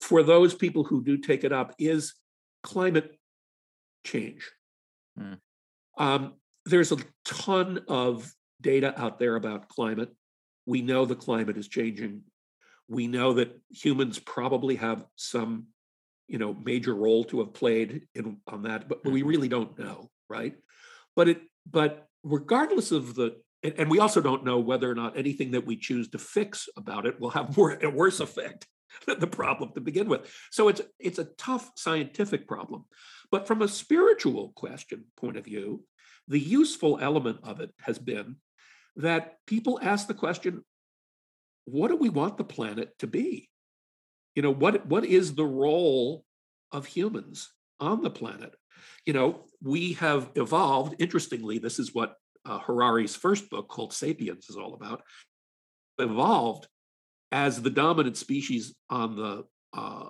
[0.00, 2.14] for those people who do take it up is
[2.62, 3.18] climate
[4.04, 4.50] change.
[5.18, 5.34] Hmm.
[5.98, 6.34] Um,
[6.66, 10.10] there's a ton of data out there about climate.
[10.66, 12.22] We know the climate is changing.
[12.88, 15.66] We know that humans probably have some
[16.30, 19.28] you know major role to have played in on that but we mm-hmm.
[19.28, 20.54] really don't know right
[21.16, 25.18] but it but regardless of the and, and we also don't know whether or not
[25.18, 28.66] anything that we choose to fix about it will have more a worse effect
[29.06, 30.30] the problem to begin with.
[30.50, 32.84] So it's it's a tough scientific problem.
[33.30, 35.84] But from a spiritual question point of view
[36.28, 38.36] the useful element of it has been
[38.96, 40.64] that people ask the question
[41.64, 43.48] what do we want the planet to be?
[44.34, 46.24] You know what what is the role
[46.72, 48.54] of humans on the planet?
[49.06, 52.14] You know we have evolved interestingly this is what
[52.46, 55.02] uh, harari's first book called sapiens is all about
[55.98, 56.66] evolved
[57.32, 60.08] as the dominant species on the uh,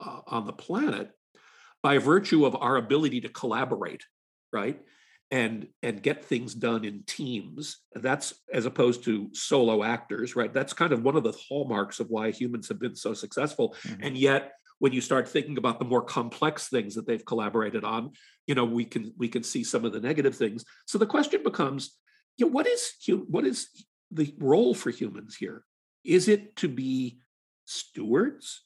[0.00, 1.10] uh, on the planet
[1.82, 4.04] by virtue of our ability to collaborate
[4.52, 4.78] right?
[5.30, 7.78] And and get things done in teams.
[7.94, 10.52] That's as opposed to solo actors right?
[10.52, 13.74] That's kind of one of the hallmarks of why humans have been so successful.
[13.82, 14.02] Mm-hmm.
[14.02, 18.10] and yet when you start thinking about the more complex things that they've collaborated on
[18.46, 20.64] you know we can we can see some of the negative things.
[20.86, 21.96] So the question becomes
[22.36, 22.92] you know what is
[23.28, 23.68] what is
[24.10, 25.64] the role for humans here
[26.04, 27.18] is it to be
[27.64, 28.62] stewards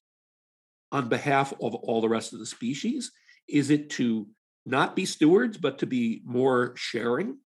[0.93, 3.11] on behalf of all the rest of the species
[3.49, 4.27] is it to
[4.65, 7.39] not be stewards, but to be more sharing?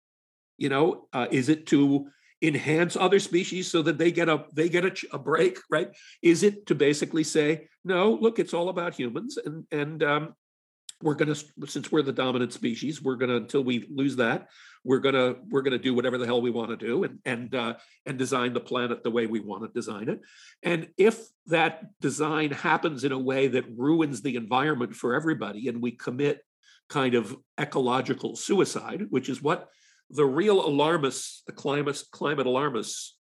[0.56, 2.08] You know, uh, is it to
[2.40, 5.58] enhance other species so that they get a they get a, a, break?
[5.70, 5.90] Right?
[6.22, 10.34] Is it to basically say, no, look, it's all about humans, and and um,
[11.02, 14.48] we're going to since we're the dominant species, we're going to until we lose that,
[14.84, 17.18] we're going to we're going to do whatever the hell we want to do and
[17.24, 17.74] and uh,
[18.06, 20.20] and design the planet the way we want to design it.
[20.62, 25.80] And if that design happens in a way that ruins the environment for everybody, and
[25.80, 26.42] we commit
[26.88, 29.68] kind of ecological suicide, which is what
[30.10, 33.17] the real alarmists, the climate, climate alarmists,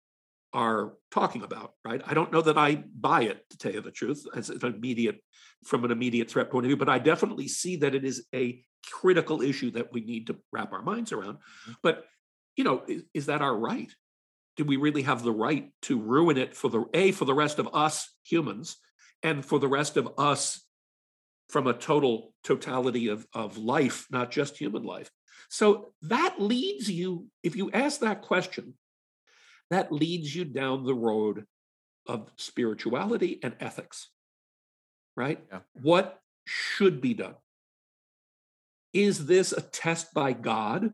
[0.53, 2.01] are talking about, right?
[2.05, 5.19] I don't know that I buy it, to tell you the truth, as an immediate,
[5.65, 8.63] from an immediate threat point of view, but I definitely see that it is a
[8.89, 11.35] critical issue that we need to wrap our minds around.
[11.35, 11.71] Mm-hmm.
[11.83, 12.05] But,
[12.55, 13.91] you know, is, is that our right?
[14.55, 17.59] Do we really have the right to ruin it for the A, for the rest
[17.59, 18.77] of us humans,
[19.23, 20.63] and for the rest of us
[21.49, 25.09] from a total totality of, of life, not just human life.
[25.49, 28.73] So that leads you, if you ask that question,
[29.69, 31.45] that leads you down the road
[32.07, 34.09] of spirituality and ethics,
[35.15, 35.43] right?
[35.51, 35.59] Yeah.
[35.81, 37.35] What should be done?
[38.93, 40.91] Is this a test by God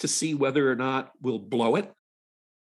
[0.00, 1.92] to see whether or not we'll blow it?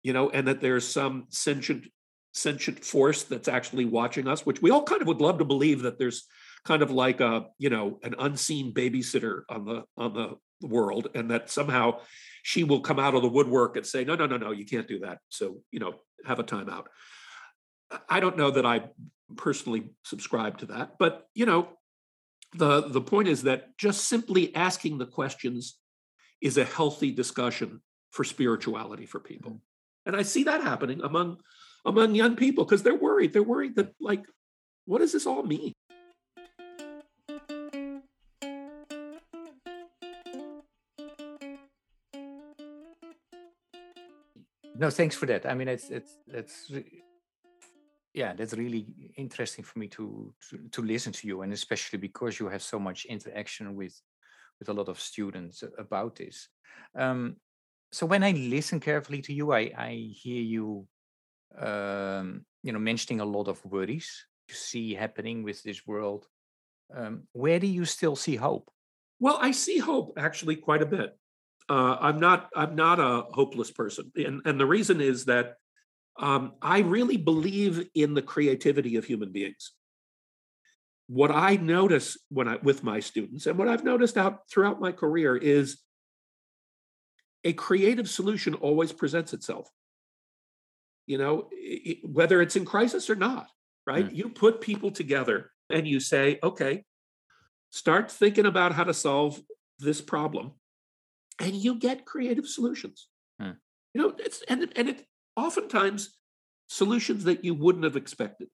[0.02, 1.86] You know, and that there's some sentient
[2.32, 5.82] sentient force that's actually watching us, which we all kind of would love to believe
[5.82, 6.26] that there's
[6.64, 11.30] kind of like a you know an unseen babysitter on the on the world and
[11.30, 11.98] that somehow
[12.42, 14.88] she will come out of the woodwork and say no no no no you can't
[14.88, 15.18] do that.
[15.28, 15.94] So you know
[16.26, 16.86] have a timeout
[18.08, 18.82] i don't know that i
[19.36, 21.68] personally subscribe to that but you know
[22.54, 25.78] the the point is that just simply asking the questions
[26.40, 29.52] is a healthy discussion for spirituality for people.
[29.52, 30.06] Mm-hmm.
[30.06, 31.38] and i see that happening among
[31.84, 34.24] among young people because they're worried they're worried that like
[34.86, 35.72] what does this all mean
[44.80, 45.44] no thanks for that.
[45.44, 46.72] I mean it's it's it's
[48.14, 52.40] yeah that's really interesting for me to, to to listen to you and especially because
[52.40, 54.00] you have so much interaction with
[54.58, 56.48] with a lot of students about this.
[56.96, 57.36] Um,
[57.92, 60.86] so when i listen carefully to you i i hear you
[61.58, 66.26] um, you know mentioning a lot of worries you see happening with this world.
[66.92, 68.70] Um, where do you still see hope?
[69.18, 71.16] Well i see hope actually quite a bit
[71.70, 75.54] uh, I'm not I'm not a hopeless person, and and the reason is that
[76.18, 79.72] um, I really believe in the creativity of human beings.
[81.06, 84.90] What I notice when I with my students, and what I've noticed out throughout my
[84.90, 85.78] career, is
[87.44, 89.70] a creative solution always presents itself.
[91.06, 93.46] You know, it, whether it's in crisis or not,
[93.86, 94.06] right?
[94.06, 94.16] Mm.
[94.16, 96.84] You put people together and you say, okay,
[97.70, 99.40] start thinking about how to solve
[99.78, 100.52] this problem,
[101.40, 103.08] and you get creative solutions.
[103.40, 103.52] Hmm.
[103.94, 106.16] You know, it's and and it oftentimes
[106.68, 108.48] solutions that you wouldn't have expected,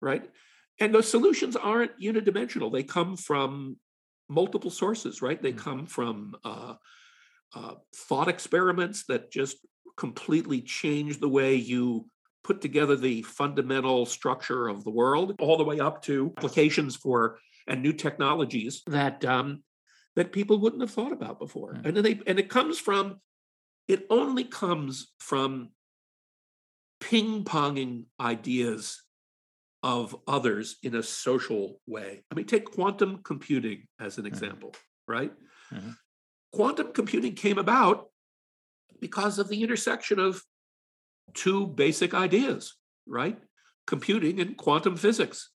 [0.00, 0.30] right?
[0.78, 2.70] And those solutions aren't unidimensional.
[2.70, 3.78] They come from
[4.28, 5.40] multiple sources, right?
[5.40, 5.58] They Hmm.
[5.58, 6.74] come from uh,
[7.54, 9.56] uh, thought experiments that just
[9.96, 12.06] completely change the way you
[12.44, 17.40] put together the fundamental structure of the world, all the way up to applications for
[17.66, 19.64] and new technologies that um,
[20.16, 21.74] that people wouldn't have thought about before.
[21.74, 21.86] Mm.
[21.86, 23.20] And then they and it comes from
[23.86, 25.70] it only comes from
[27.00, 29.02] ping ponging ideas
[29.82, 32.24] of others in a social way.
[32.30, 34.74] I mean, take quantum computing as an example,
[35.06, 35.32] right?
[35.72, 35.96] Mhm.
[36.52, 38.10] Quantum computing came about
[39.00, 40.42] because of the intersection of
[41.34, 42.74] two basic ideas,
[43.06, 43.38] right?
[43.86, 45.50] Computing and quantum physics.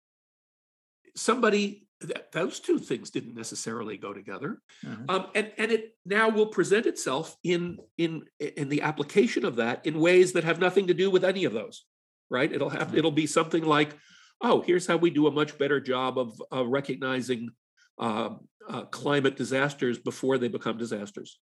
[1.15, 4.61] Somebody, th- those two things didn't necessarily go together.
[4.85, 5.09] Mhm.
[5.09, 9.85] Um, and, and it now will present itself in, in, in the application of that
[9.85, 11.85] in ways that have nothing to do with any of those,
[12.29, 12.51] right?
[12.51, 12.97] It'll have, Mhm.
[12.97, 13.95] it'll be something like,
[14.41, 17.49] oh, here's how we do a much better job of, of recognizing
[17.99, 18.35] uh,
[18.67, 21.39] uh, climate disasters before they become disasters.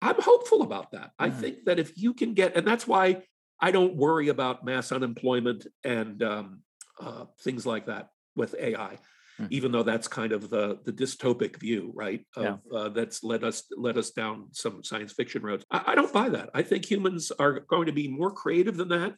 [0.00, 1.10] I'm hopeful about that.
[1.18, 1.34] I Mhm.
[1.40, 3.24] think that if you can get, and that's why
[3.60, 6.62] I don't worry about mass unemployment and um,
[7.00, 8.98] uh, things like that with AI,
[9.38, 9.48] Mhm.
[9.50, 12.26] even though that's kind of the the dystopic view, right?
[12.36, 12.56] Of Yeah.
[12.76, 15.64] uh, that's led us led us down some science fiction roads.
[15.70, 16.50] I, I don't buy that.
[16.54, 19.16] I think humans are going to be more creative than that,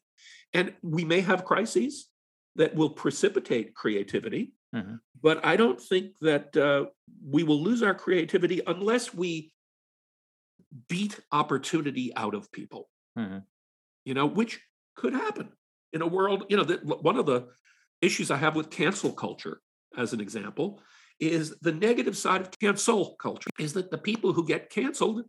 [0.52, 2.10] and we may have crises
[2.56, 4.52] that will precipitate creativity.
[4.74, 5.00] Mhm.
[5.22, 6.86] But I don't think that uh,
[7.22, 9.52] we will lose our creativity unless we
[10.88, 13.44] beat opportunity out of people Mhm.
[14.04, 14.60] you know, which
[14.94, 15.52] could happen
[15.92, 17.48] in a world, you know, that one of the
[18.00, 19.60] issues I have with cancel culture,
[19.96, 20.80] as an example,
[21.18, 25.24] is the negative side of cancel culture is that the people who get canceled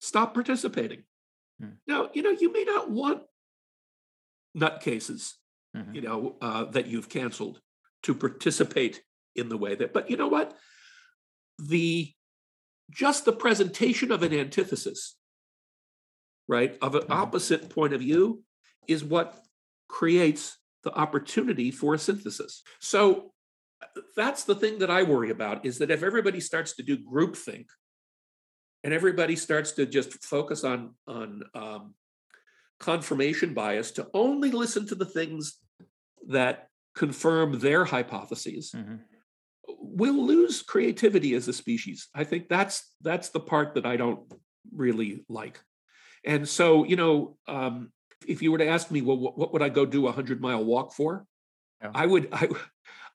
[0.00, 1.02] stop participating.
[1.60, 1.70] Hmm.
[1.86, 3.22] Now, you know, you may not want
[4.56, 5.34] nutcases,
[5.74, 5.94] Mhm.
[5.94, 7.60] you know, uh, that you've canceled
[8.02, 9.02] to participate
[9.34, 10.56] in the way that, but you know what?
[11.58, 12.12] The
[12.90, 15.16] just the presentation of an antithesis
[16.48, 17.10] right, of an Mhm.
[17.10, 18.44] opposite point of view
[18.86, 19.44] is what
[19.88, 22.62] creates the opportunity for a synthesis.
[22.78, 23.34] So
[24.16, 27.66] that's the thing that I worry about is that if everybody starts to do groupthink
[28.84, 31.94] and everybody starts to just focus on on um,
[32.80, 35.58] confirmation bias to only listen to the things
[36.28, 39.00] that confirm their hypotheses, Mhm.
[39.68, 42.08] we'll lose creativity as a species.
[42.14, 44.20] I think that's that's the part that I don't
[44.72, 45.60] really like.
[46.24, 47.92] And so, you know, um,
[48.26, 50.40] if you were to ask me, well, what, what would I go do a hundred
[50.40, 51.26] mile walk for?
[51.82, 51.90] Yeah.
[51.94, 52.48] I would, I,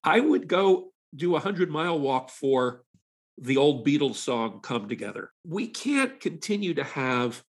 [0.04, 2.84] I would go do a hundred mile walk for
[3.38, 7.44] the old Beatles song "Come Together." We can't continue to have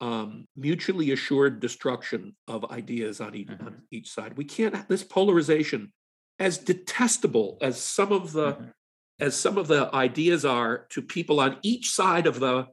[0.00, 3.66] um, mutually assured destruction of ideas on each, Mhm.
[3.66, 4.36] on each side.
[4.38, 5.92] We can't have this polarization,
[6.38, 8.72] as detestable as some of the Mhm.
[9.20, 12.68] as some of the ideas are to people on each side of the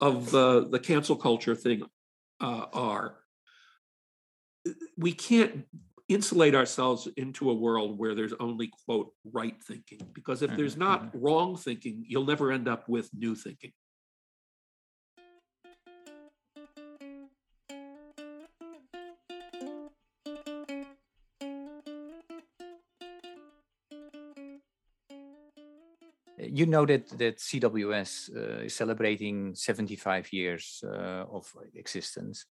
[0.00, 1.82] of the the cancel culture thing
[2.40, 3.22] uh, are
[4.96, 5.66] we can't
[6.10, 11.08] insulate ourselves into a world where there's only quote right thinking because if there's not
[11.14, 13.72] wrong thinking you'll never end up with new thinking.
[26.42, 32.46] You know that that CWS uh, is celebrating 75 years uh, of existence,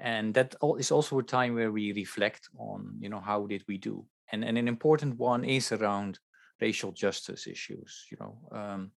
[0.00, 3.78] and that is also a time where we reflect on, you know, how did we
[3.78, 6.18] do, and and an important one is around
[6.60, 8.06] racial justice issues.
[8.10, 8.90] You know, um,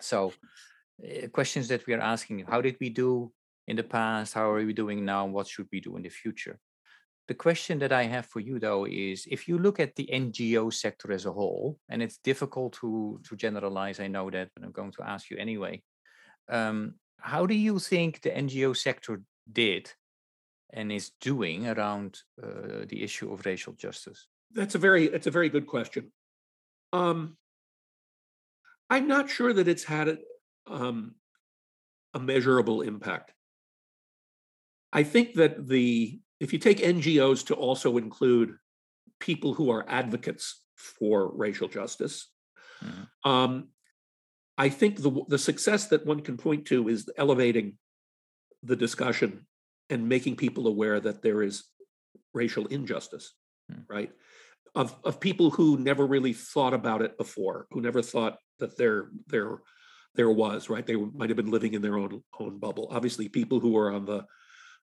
[0.00, 0.32] so
[1.02, 3.32] uh, questions that we are asking: How did we do
[3.66, 4.34] in the past?
[4.34, 5.26] How are we doing now?
[5.26, 6.58] What should we do in the future?
[7.28, 10.72] The question that I have for you, though, is if you look at the NGO
[10.72, 14.72] sector as a whole, and it's difficult to to generalize, I know that, but I'm
[14.72, 15.82] going to ask you anyway.
[16.50, 19.20] Um, how do you think the NGO sector
[19.52, 19.90] did
[20.70, 24.26] and is doing around uh, the issue of racial justice?
[24.52, 26.10] that's a very it's a very good question
[26.92, 27.36] um,
[28.88, 30.18] i'm not sure that it's had a,
[30.66, 31.14] um,
[32.14, 33.32] a measurable impact
[34.92, 38.56] i think that the if you take ngos to also include
[39.20, 42.28] people who are advocates for racial justice
[42.82, 43.08] Mhm.
[43.24, 43.68] um,
[44.56, 47.76] i think the the success that one can point to is elevating
[48.62, 49.46] the discussion
[49.90, 51.64] and making people aware that there is
[52.34, 53.34] racial injustice
[53.70, 53.80] Hmm.
[53.88, 54.12] right
[54.74, 59.10] of of people who never really thought about it before, who never thought that there
[59.26, 59.58] there
[60.14, 60.86] there was right.
[60.86, 62.88] They might have been living in their own own bubble.
[62.90, 64.24] Obviously, people who are on the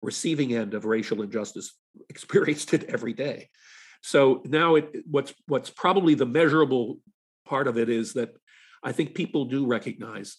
[0.01, 1.77] receiving end of racial injustice
[2.09, 3.51] experienced it every day.
[4.03, 6.99] So now it what's what's probably the measurable
[7.45, 8.35] part of it is that
[8.83, 10.39] I think people do recognize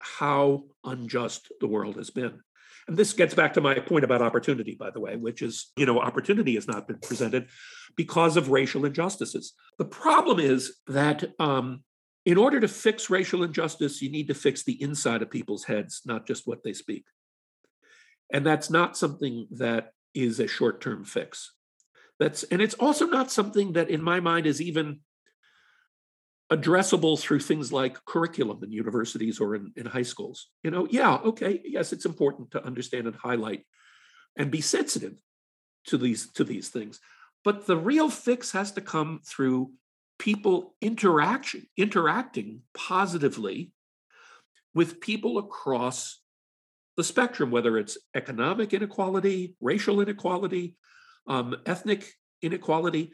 [0.00, 2.40] how unjust the world has been.
[2.88, 5.84] And this gets back to my point about opportunity, by the way, which is, you
[5.84, 7.48] know, opportunity has not been presented
[7.96, 9.52] because of racial injustices.
[9.76, 11.84] The problem is that um,
[12.24, 16.00] in order to fix racial injustice, you need to fix the inside of people's heads,
[16.06, 17.04] not just what they speak.
[18.32, 21.52] And that's not something that is a short term fix.
[22.18, 25.00] That's, and it's also not something that, in my mind, is even
[26.50, 30.48] addressable through things like curriculum in universities or in, in high schools.
[30.62, 33.64] You know, yeah, okay, yes, it's important to understand and highlight
[34.36, 35.14] and be sensitive
[35.86, 37.00] to these to these things.
[37.44, 39.72] But the real fix has to come through
[40.18, 43.72] people interaction, interacting positively
[44.74, 46.20] with people across
[46.96, 50.76] the spectrum, whether it's economic inequality, racial inequality,
[51.26, 52.10] um, ethnic
[52.42, 53.12] inequality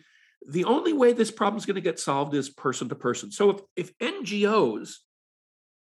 [0.49, 3.31] the only way this problem is going to get solved is person to person.
[3.31, 4.97] So if, if NGOs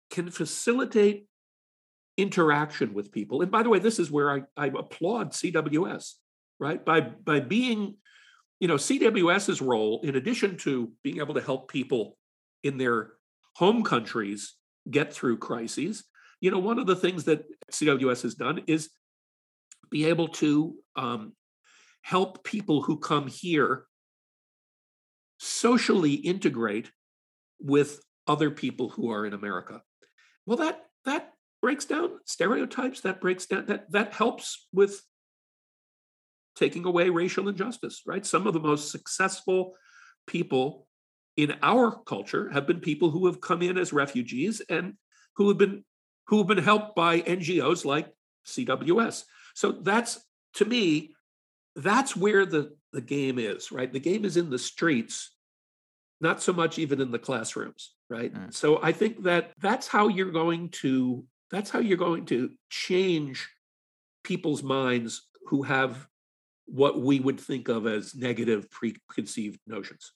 [0.10, 1.28] can facilitate
[2.18, 6.14] interaction with people, and by the way, this is where I, I applaud CWS,
[6.60, 6.84] right?
[6.84, 7.96] By by being,
[8.60, 12.18] you know, CWS's role, in addition to being able to help people
[12.64, 13.12] in their
[13.56, 14.56] home countries
[14.90, 16.06] get through crises,
[16.42, 18.90] you know, one of the things that CWS has done is
[19.92, 21.34] be able to um,
[22.02, 23.86] help people who come here
[25.40, 26.92] socially integrate
[27.60, 29.82] with other people who are in America.
[30.46, 33.02] Well, that that breaks down stereotypes.
[33.02, 35.02] That breaks down that that helps with
[36.56, 38.04] taking away racial injustice.
[38.06, 38.26] Right.
[38.26, 39.74] Some of the most successful
[40.28, 40.88] people
[41.38, 44.96] in our culture have been people who have come in as refugees and
[45.38, 45.84] who have been
[46.28, 48.14] who have been helped by NGOs like
[48.46, 49.24] CWS.
[49.56, 50.20] So that's
[50.56, 51.16] to me,
[51.76, 53.92] that's where the the game is, right?
[53.92, 55.32] The game is in the streets,
[56.22, 58.34] not so much even in the classrooms, right?
[58.34, 58.54] Mm.
[58.54, 63.50] So I think that that's how you're going to that's how you're going to change
[64.24, 66.08] people's minds who have
[66.66, 70.12] what we would think of as negative preconceived notions.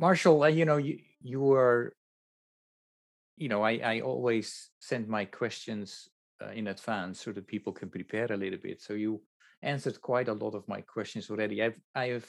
[0.00, 1.94] Marshall, uh, you know, you you were,
[3.36, 6.08] you know, I I always send my questions
[6.42, 8.80] uh, in advance so that people can prepare a little bit.
[8.80, 9.20] So you
[9.62, 11.62] answered quite a lot of my questions already.
[11.62, 12.26] I've I have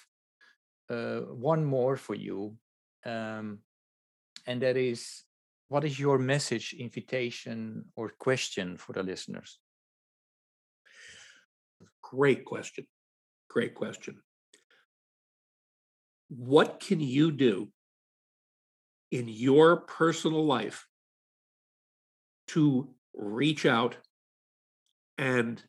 [0.90, 2.58] uh, one more for you,
[3.06, 3.60] um,
[4.46, 5.24] and that is,
[5.70, 9.60] what is your message, invitation, or question for the listeners?
[12.02, 12.86] Great question.
[13.48, 14.22] Great question
[16.36, 17.68] what can you do
[19.12, 20.88] in your personal life
[22.48, 23.98] to reach out
[25.18, 25.62] and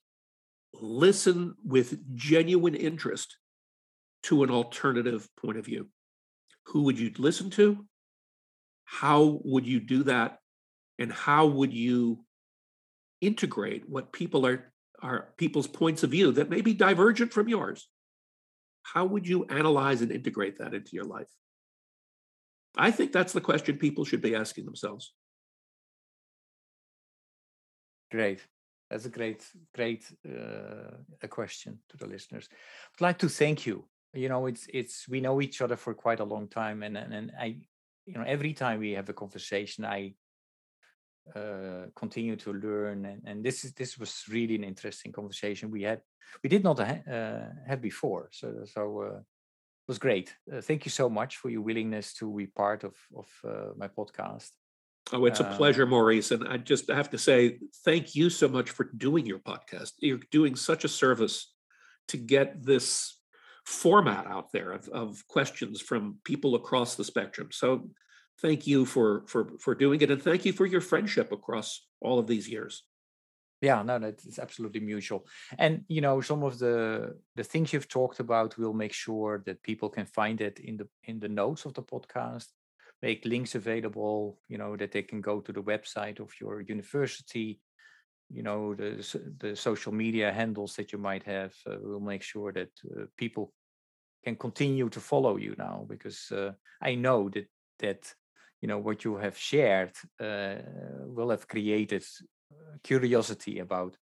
[0.72, 3.36] listen with genuine interest
[4.22, 5.88] to an alternative point of view?
[6.66, 7.84] Who would you listen to?
[8.84, 10.38] How would you do that?
[10.96, 12.24] And how would you
[13.20, 17.88] integrate what people are, are people's points of view that may be divergent from yours
[18.82, 21.28] how would you analyze and integrate that into your life?
[22.76, 25.12] I think that's the question people should be asking themselves.
[28.10, 28.46] Great.
[28.90, 29.42] That's a great,
[29.74, 32.48] great uh, a question to the listeners.
[32.50, 33.86] I'd like to thank you.
[34.12, 37.14] You know, it's it's we know each other for quite a long time, and and,
[37.14, 37.56] and I,
[38.04, 40.14] you know, every time we have a conversation, I
[41.36, 45.82] uh, continue to learn and, and this is this was really an interesting conversation we
[45.82, 46.00] had
[46.42, 48.28] we did not ha- uh, have before.
[48.32, 50.34] So so uh, it was great.
[50.52, 53.88] Uh, thank you so much for your willingness to be part of of uh, my
[53.88, 54.50] podcast.
[55.12, 58.46] Oh it's a pleasure um, maurice and i just have to say thank you so
[58.46, 59.92] much for doing your podcast.
[59.98, 61.52] You're doing such a service
[62.08, 63.18] to get this
[63.66, 67.48] format out there of, of questions from people across the spectrum.
[67.50, 67.90] So
[68.40, 72.18] thank you for for for doing it and thank you for your friendship across all
[72.18, 72.84] of these years.
[73.60, 75.26] Yeah no that's absolutely mutual.
[75.58, 79.62] And you know some of the the things you've talked about we'll make sure that
[79.62, 82.46] people can find it in the in the notes of the podcast
[83.02, 87.60] make links available you know that they can go to the website of your university
[88.30, 89.04] you know the
[89.38, 93.52] the social media handles that you might have uh, we'll make sure that uh, people
[94.24, 97.48] can continue to follow you now because uh, I know that
[97.80, 98.14] that
[98.62, 100.54] you know what you have shared uh,
[101.04, 102.04] will have created
[102.52, 103.96] uh, curiosity about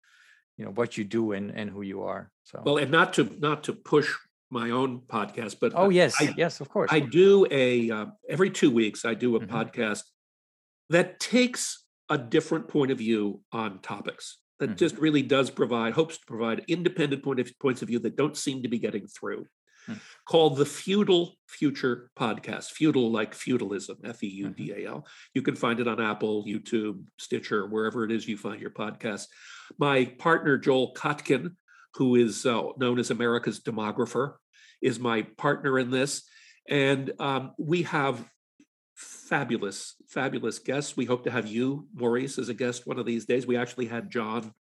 [0.57, 2.33] you know what you do and and who you are.
[2.45, 4.13] So well, and not to not to push
[4.51, 6.91] my own podcast, but oh yes, I, yes, of course.
[6.93, 9.05] I do a uh, every two weeks.
[9.05, 9.55] I do a mm-hmm.
[9.55, 10.03] podcast
[10.89, 14.77] that takes a different point of view on topics that mm-hmm.
[14.77, 18.37] just really does provide hopes to provide independent point of, points of view that don't
[18.37, 19.47] seem to be getting through
[19.89, 19.95] mm-hmm.
[20.29, 25.31] called the feudal future podcast feudal like feudalism f-e-u-d-a-l mm-hmm.
[25.35, 29.27] you can find it on apple youtube stitcher wherever it is you find your podcast
[29.79, 31.53] my partner joel kotkin
[31.95, 34.35] who is uh, known as america's demographer
[34.83, 36.23] is my partner in this
[36.69, 38.25] and um, we have
[38.97, 40.97] fabulous, fabulous guests.
[40.97, 43.47] We hope to have you, Maurice, as a guest one of these days.
[43.47, 44.53] We actually had John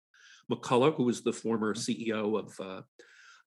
[0.52, 2.14] McCullough, who was the former mm-hmm.
[2.14, 2.82] CEO of uh,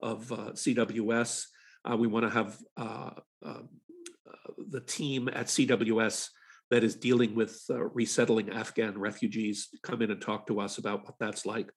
[0.00, 1.44] of uh, CWS.
[1.84, 3.10] Uh, we want to have uh,
[3.44, 3.68] um,
[4.26, 6.28] uh, the team at CWS
[6.70, 11.04] that is dealing with uh, resettling Afghan refugees come in and talk to us about
[11.04, 11.70] what that's like.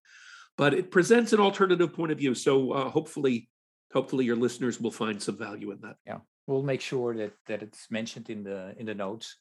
[0.58, 3.50] But it presents an alternative point of view, so hopefully,
[3.94, 5.96] hopefully your listeners will find some value in that.
[6.06, 9.38] Yeah we'll make sure that that it's mentioned in the in the notes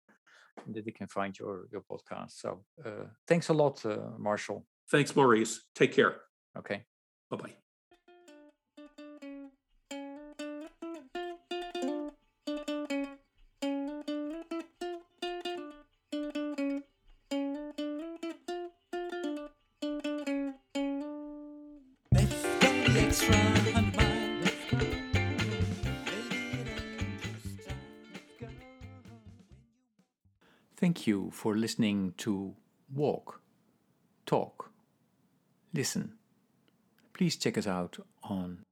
[0.67, 2.33] that they can find your your podcast.
[2.33, 4.65] So uh, thanks a lot, uh, Marshall.
[4.91, 5.63] Thanks, Maurice.
[5.75, 6.17] Take care.
[6.59, 6.85] Okay.
[7.31, 7.70] Bye bye.
[31.31, 32.55] For listening to
[32.95, 33.41] Walk,
[34.27, 34.71] Talk,
[35.73, 36.15] Listen.
[37.13, 38.65] Please check us out on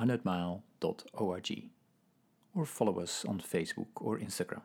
[0.00, 1.70] 100mile.org
[2.54, 4.62] or follow us on Facebook or Instagram.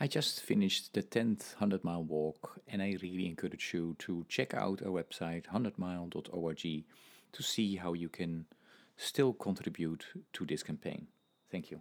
[0.00, 4.54] I just finished the 10th 100 mile walk and I really encourage you to check
[4.54, 6.84] out our website 100mile.org
[7.32, 8.46] to see how you can
[8.96, 11.06] still contribute to this campaign.
[11.50, 11.80] Thank you.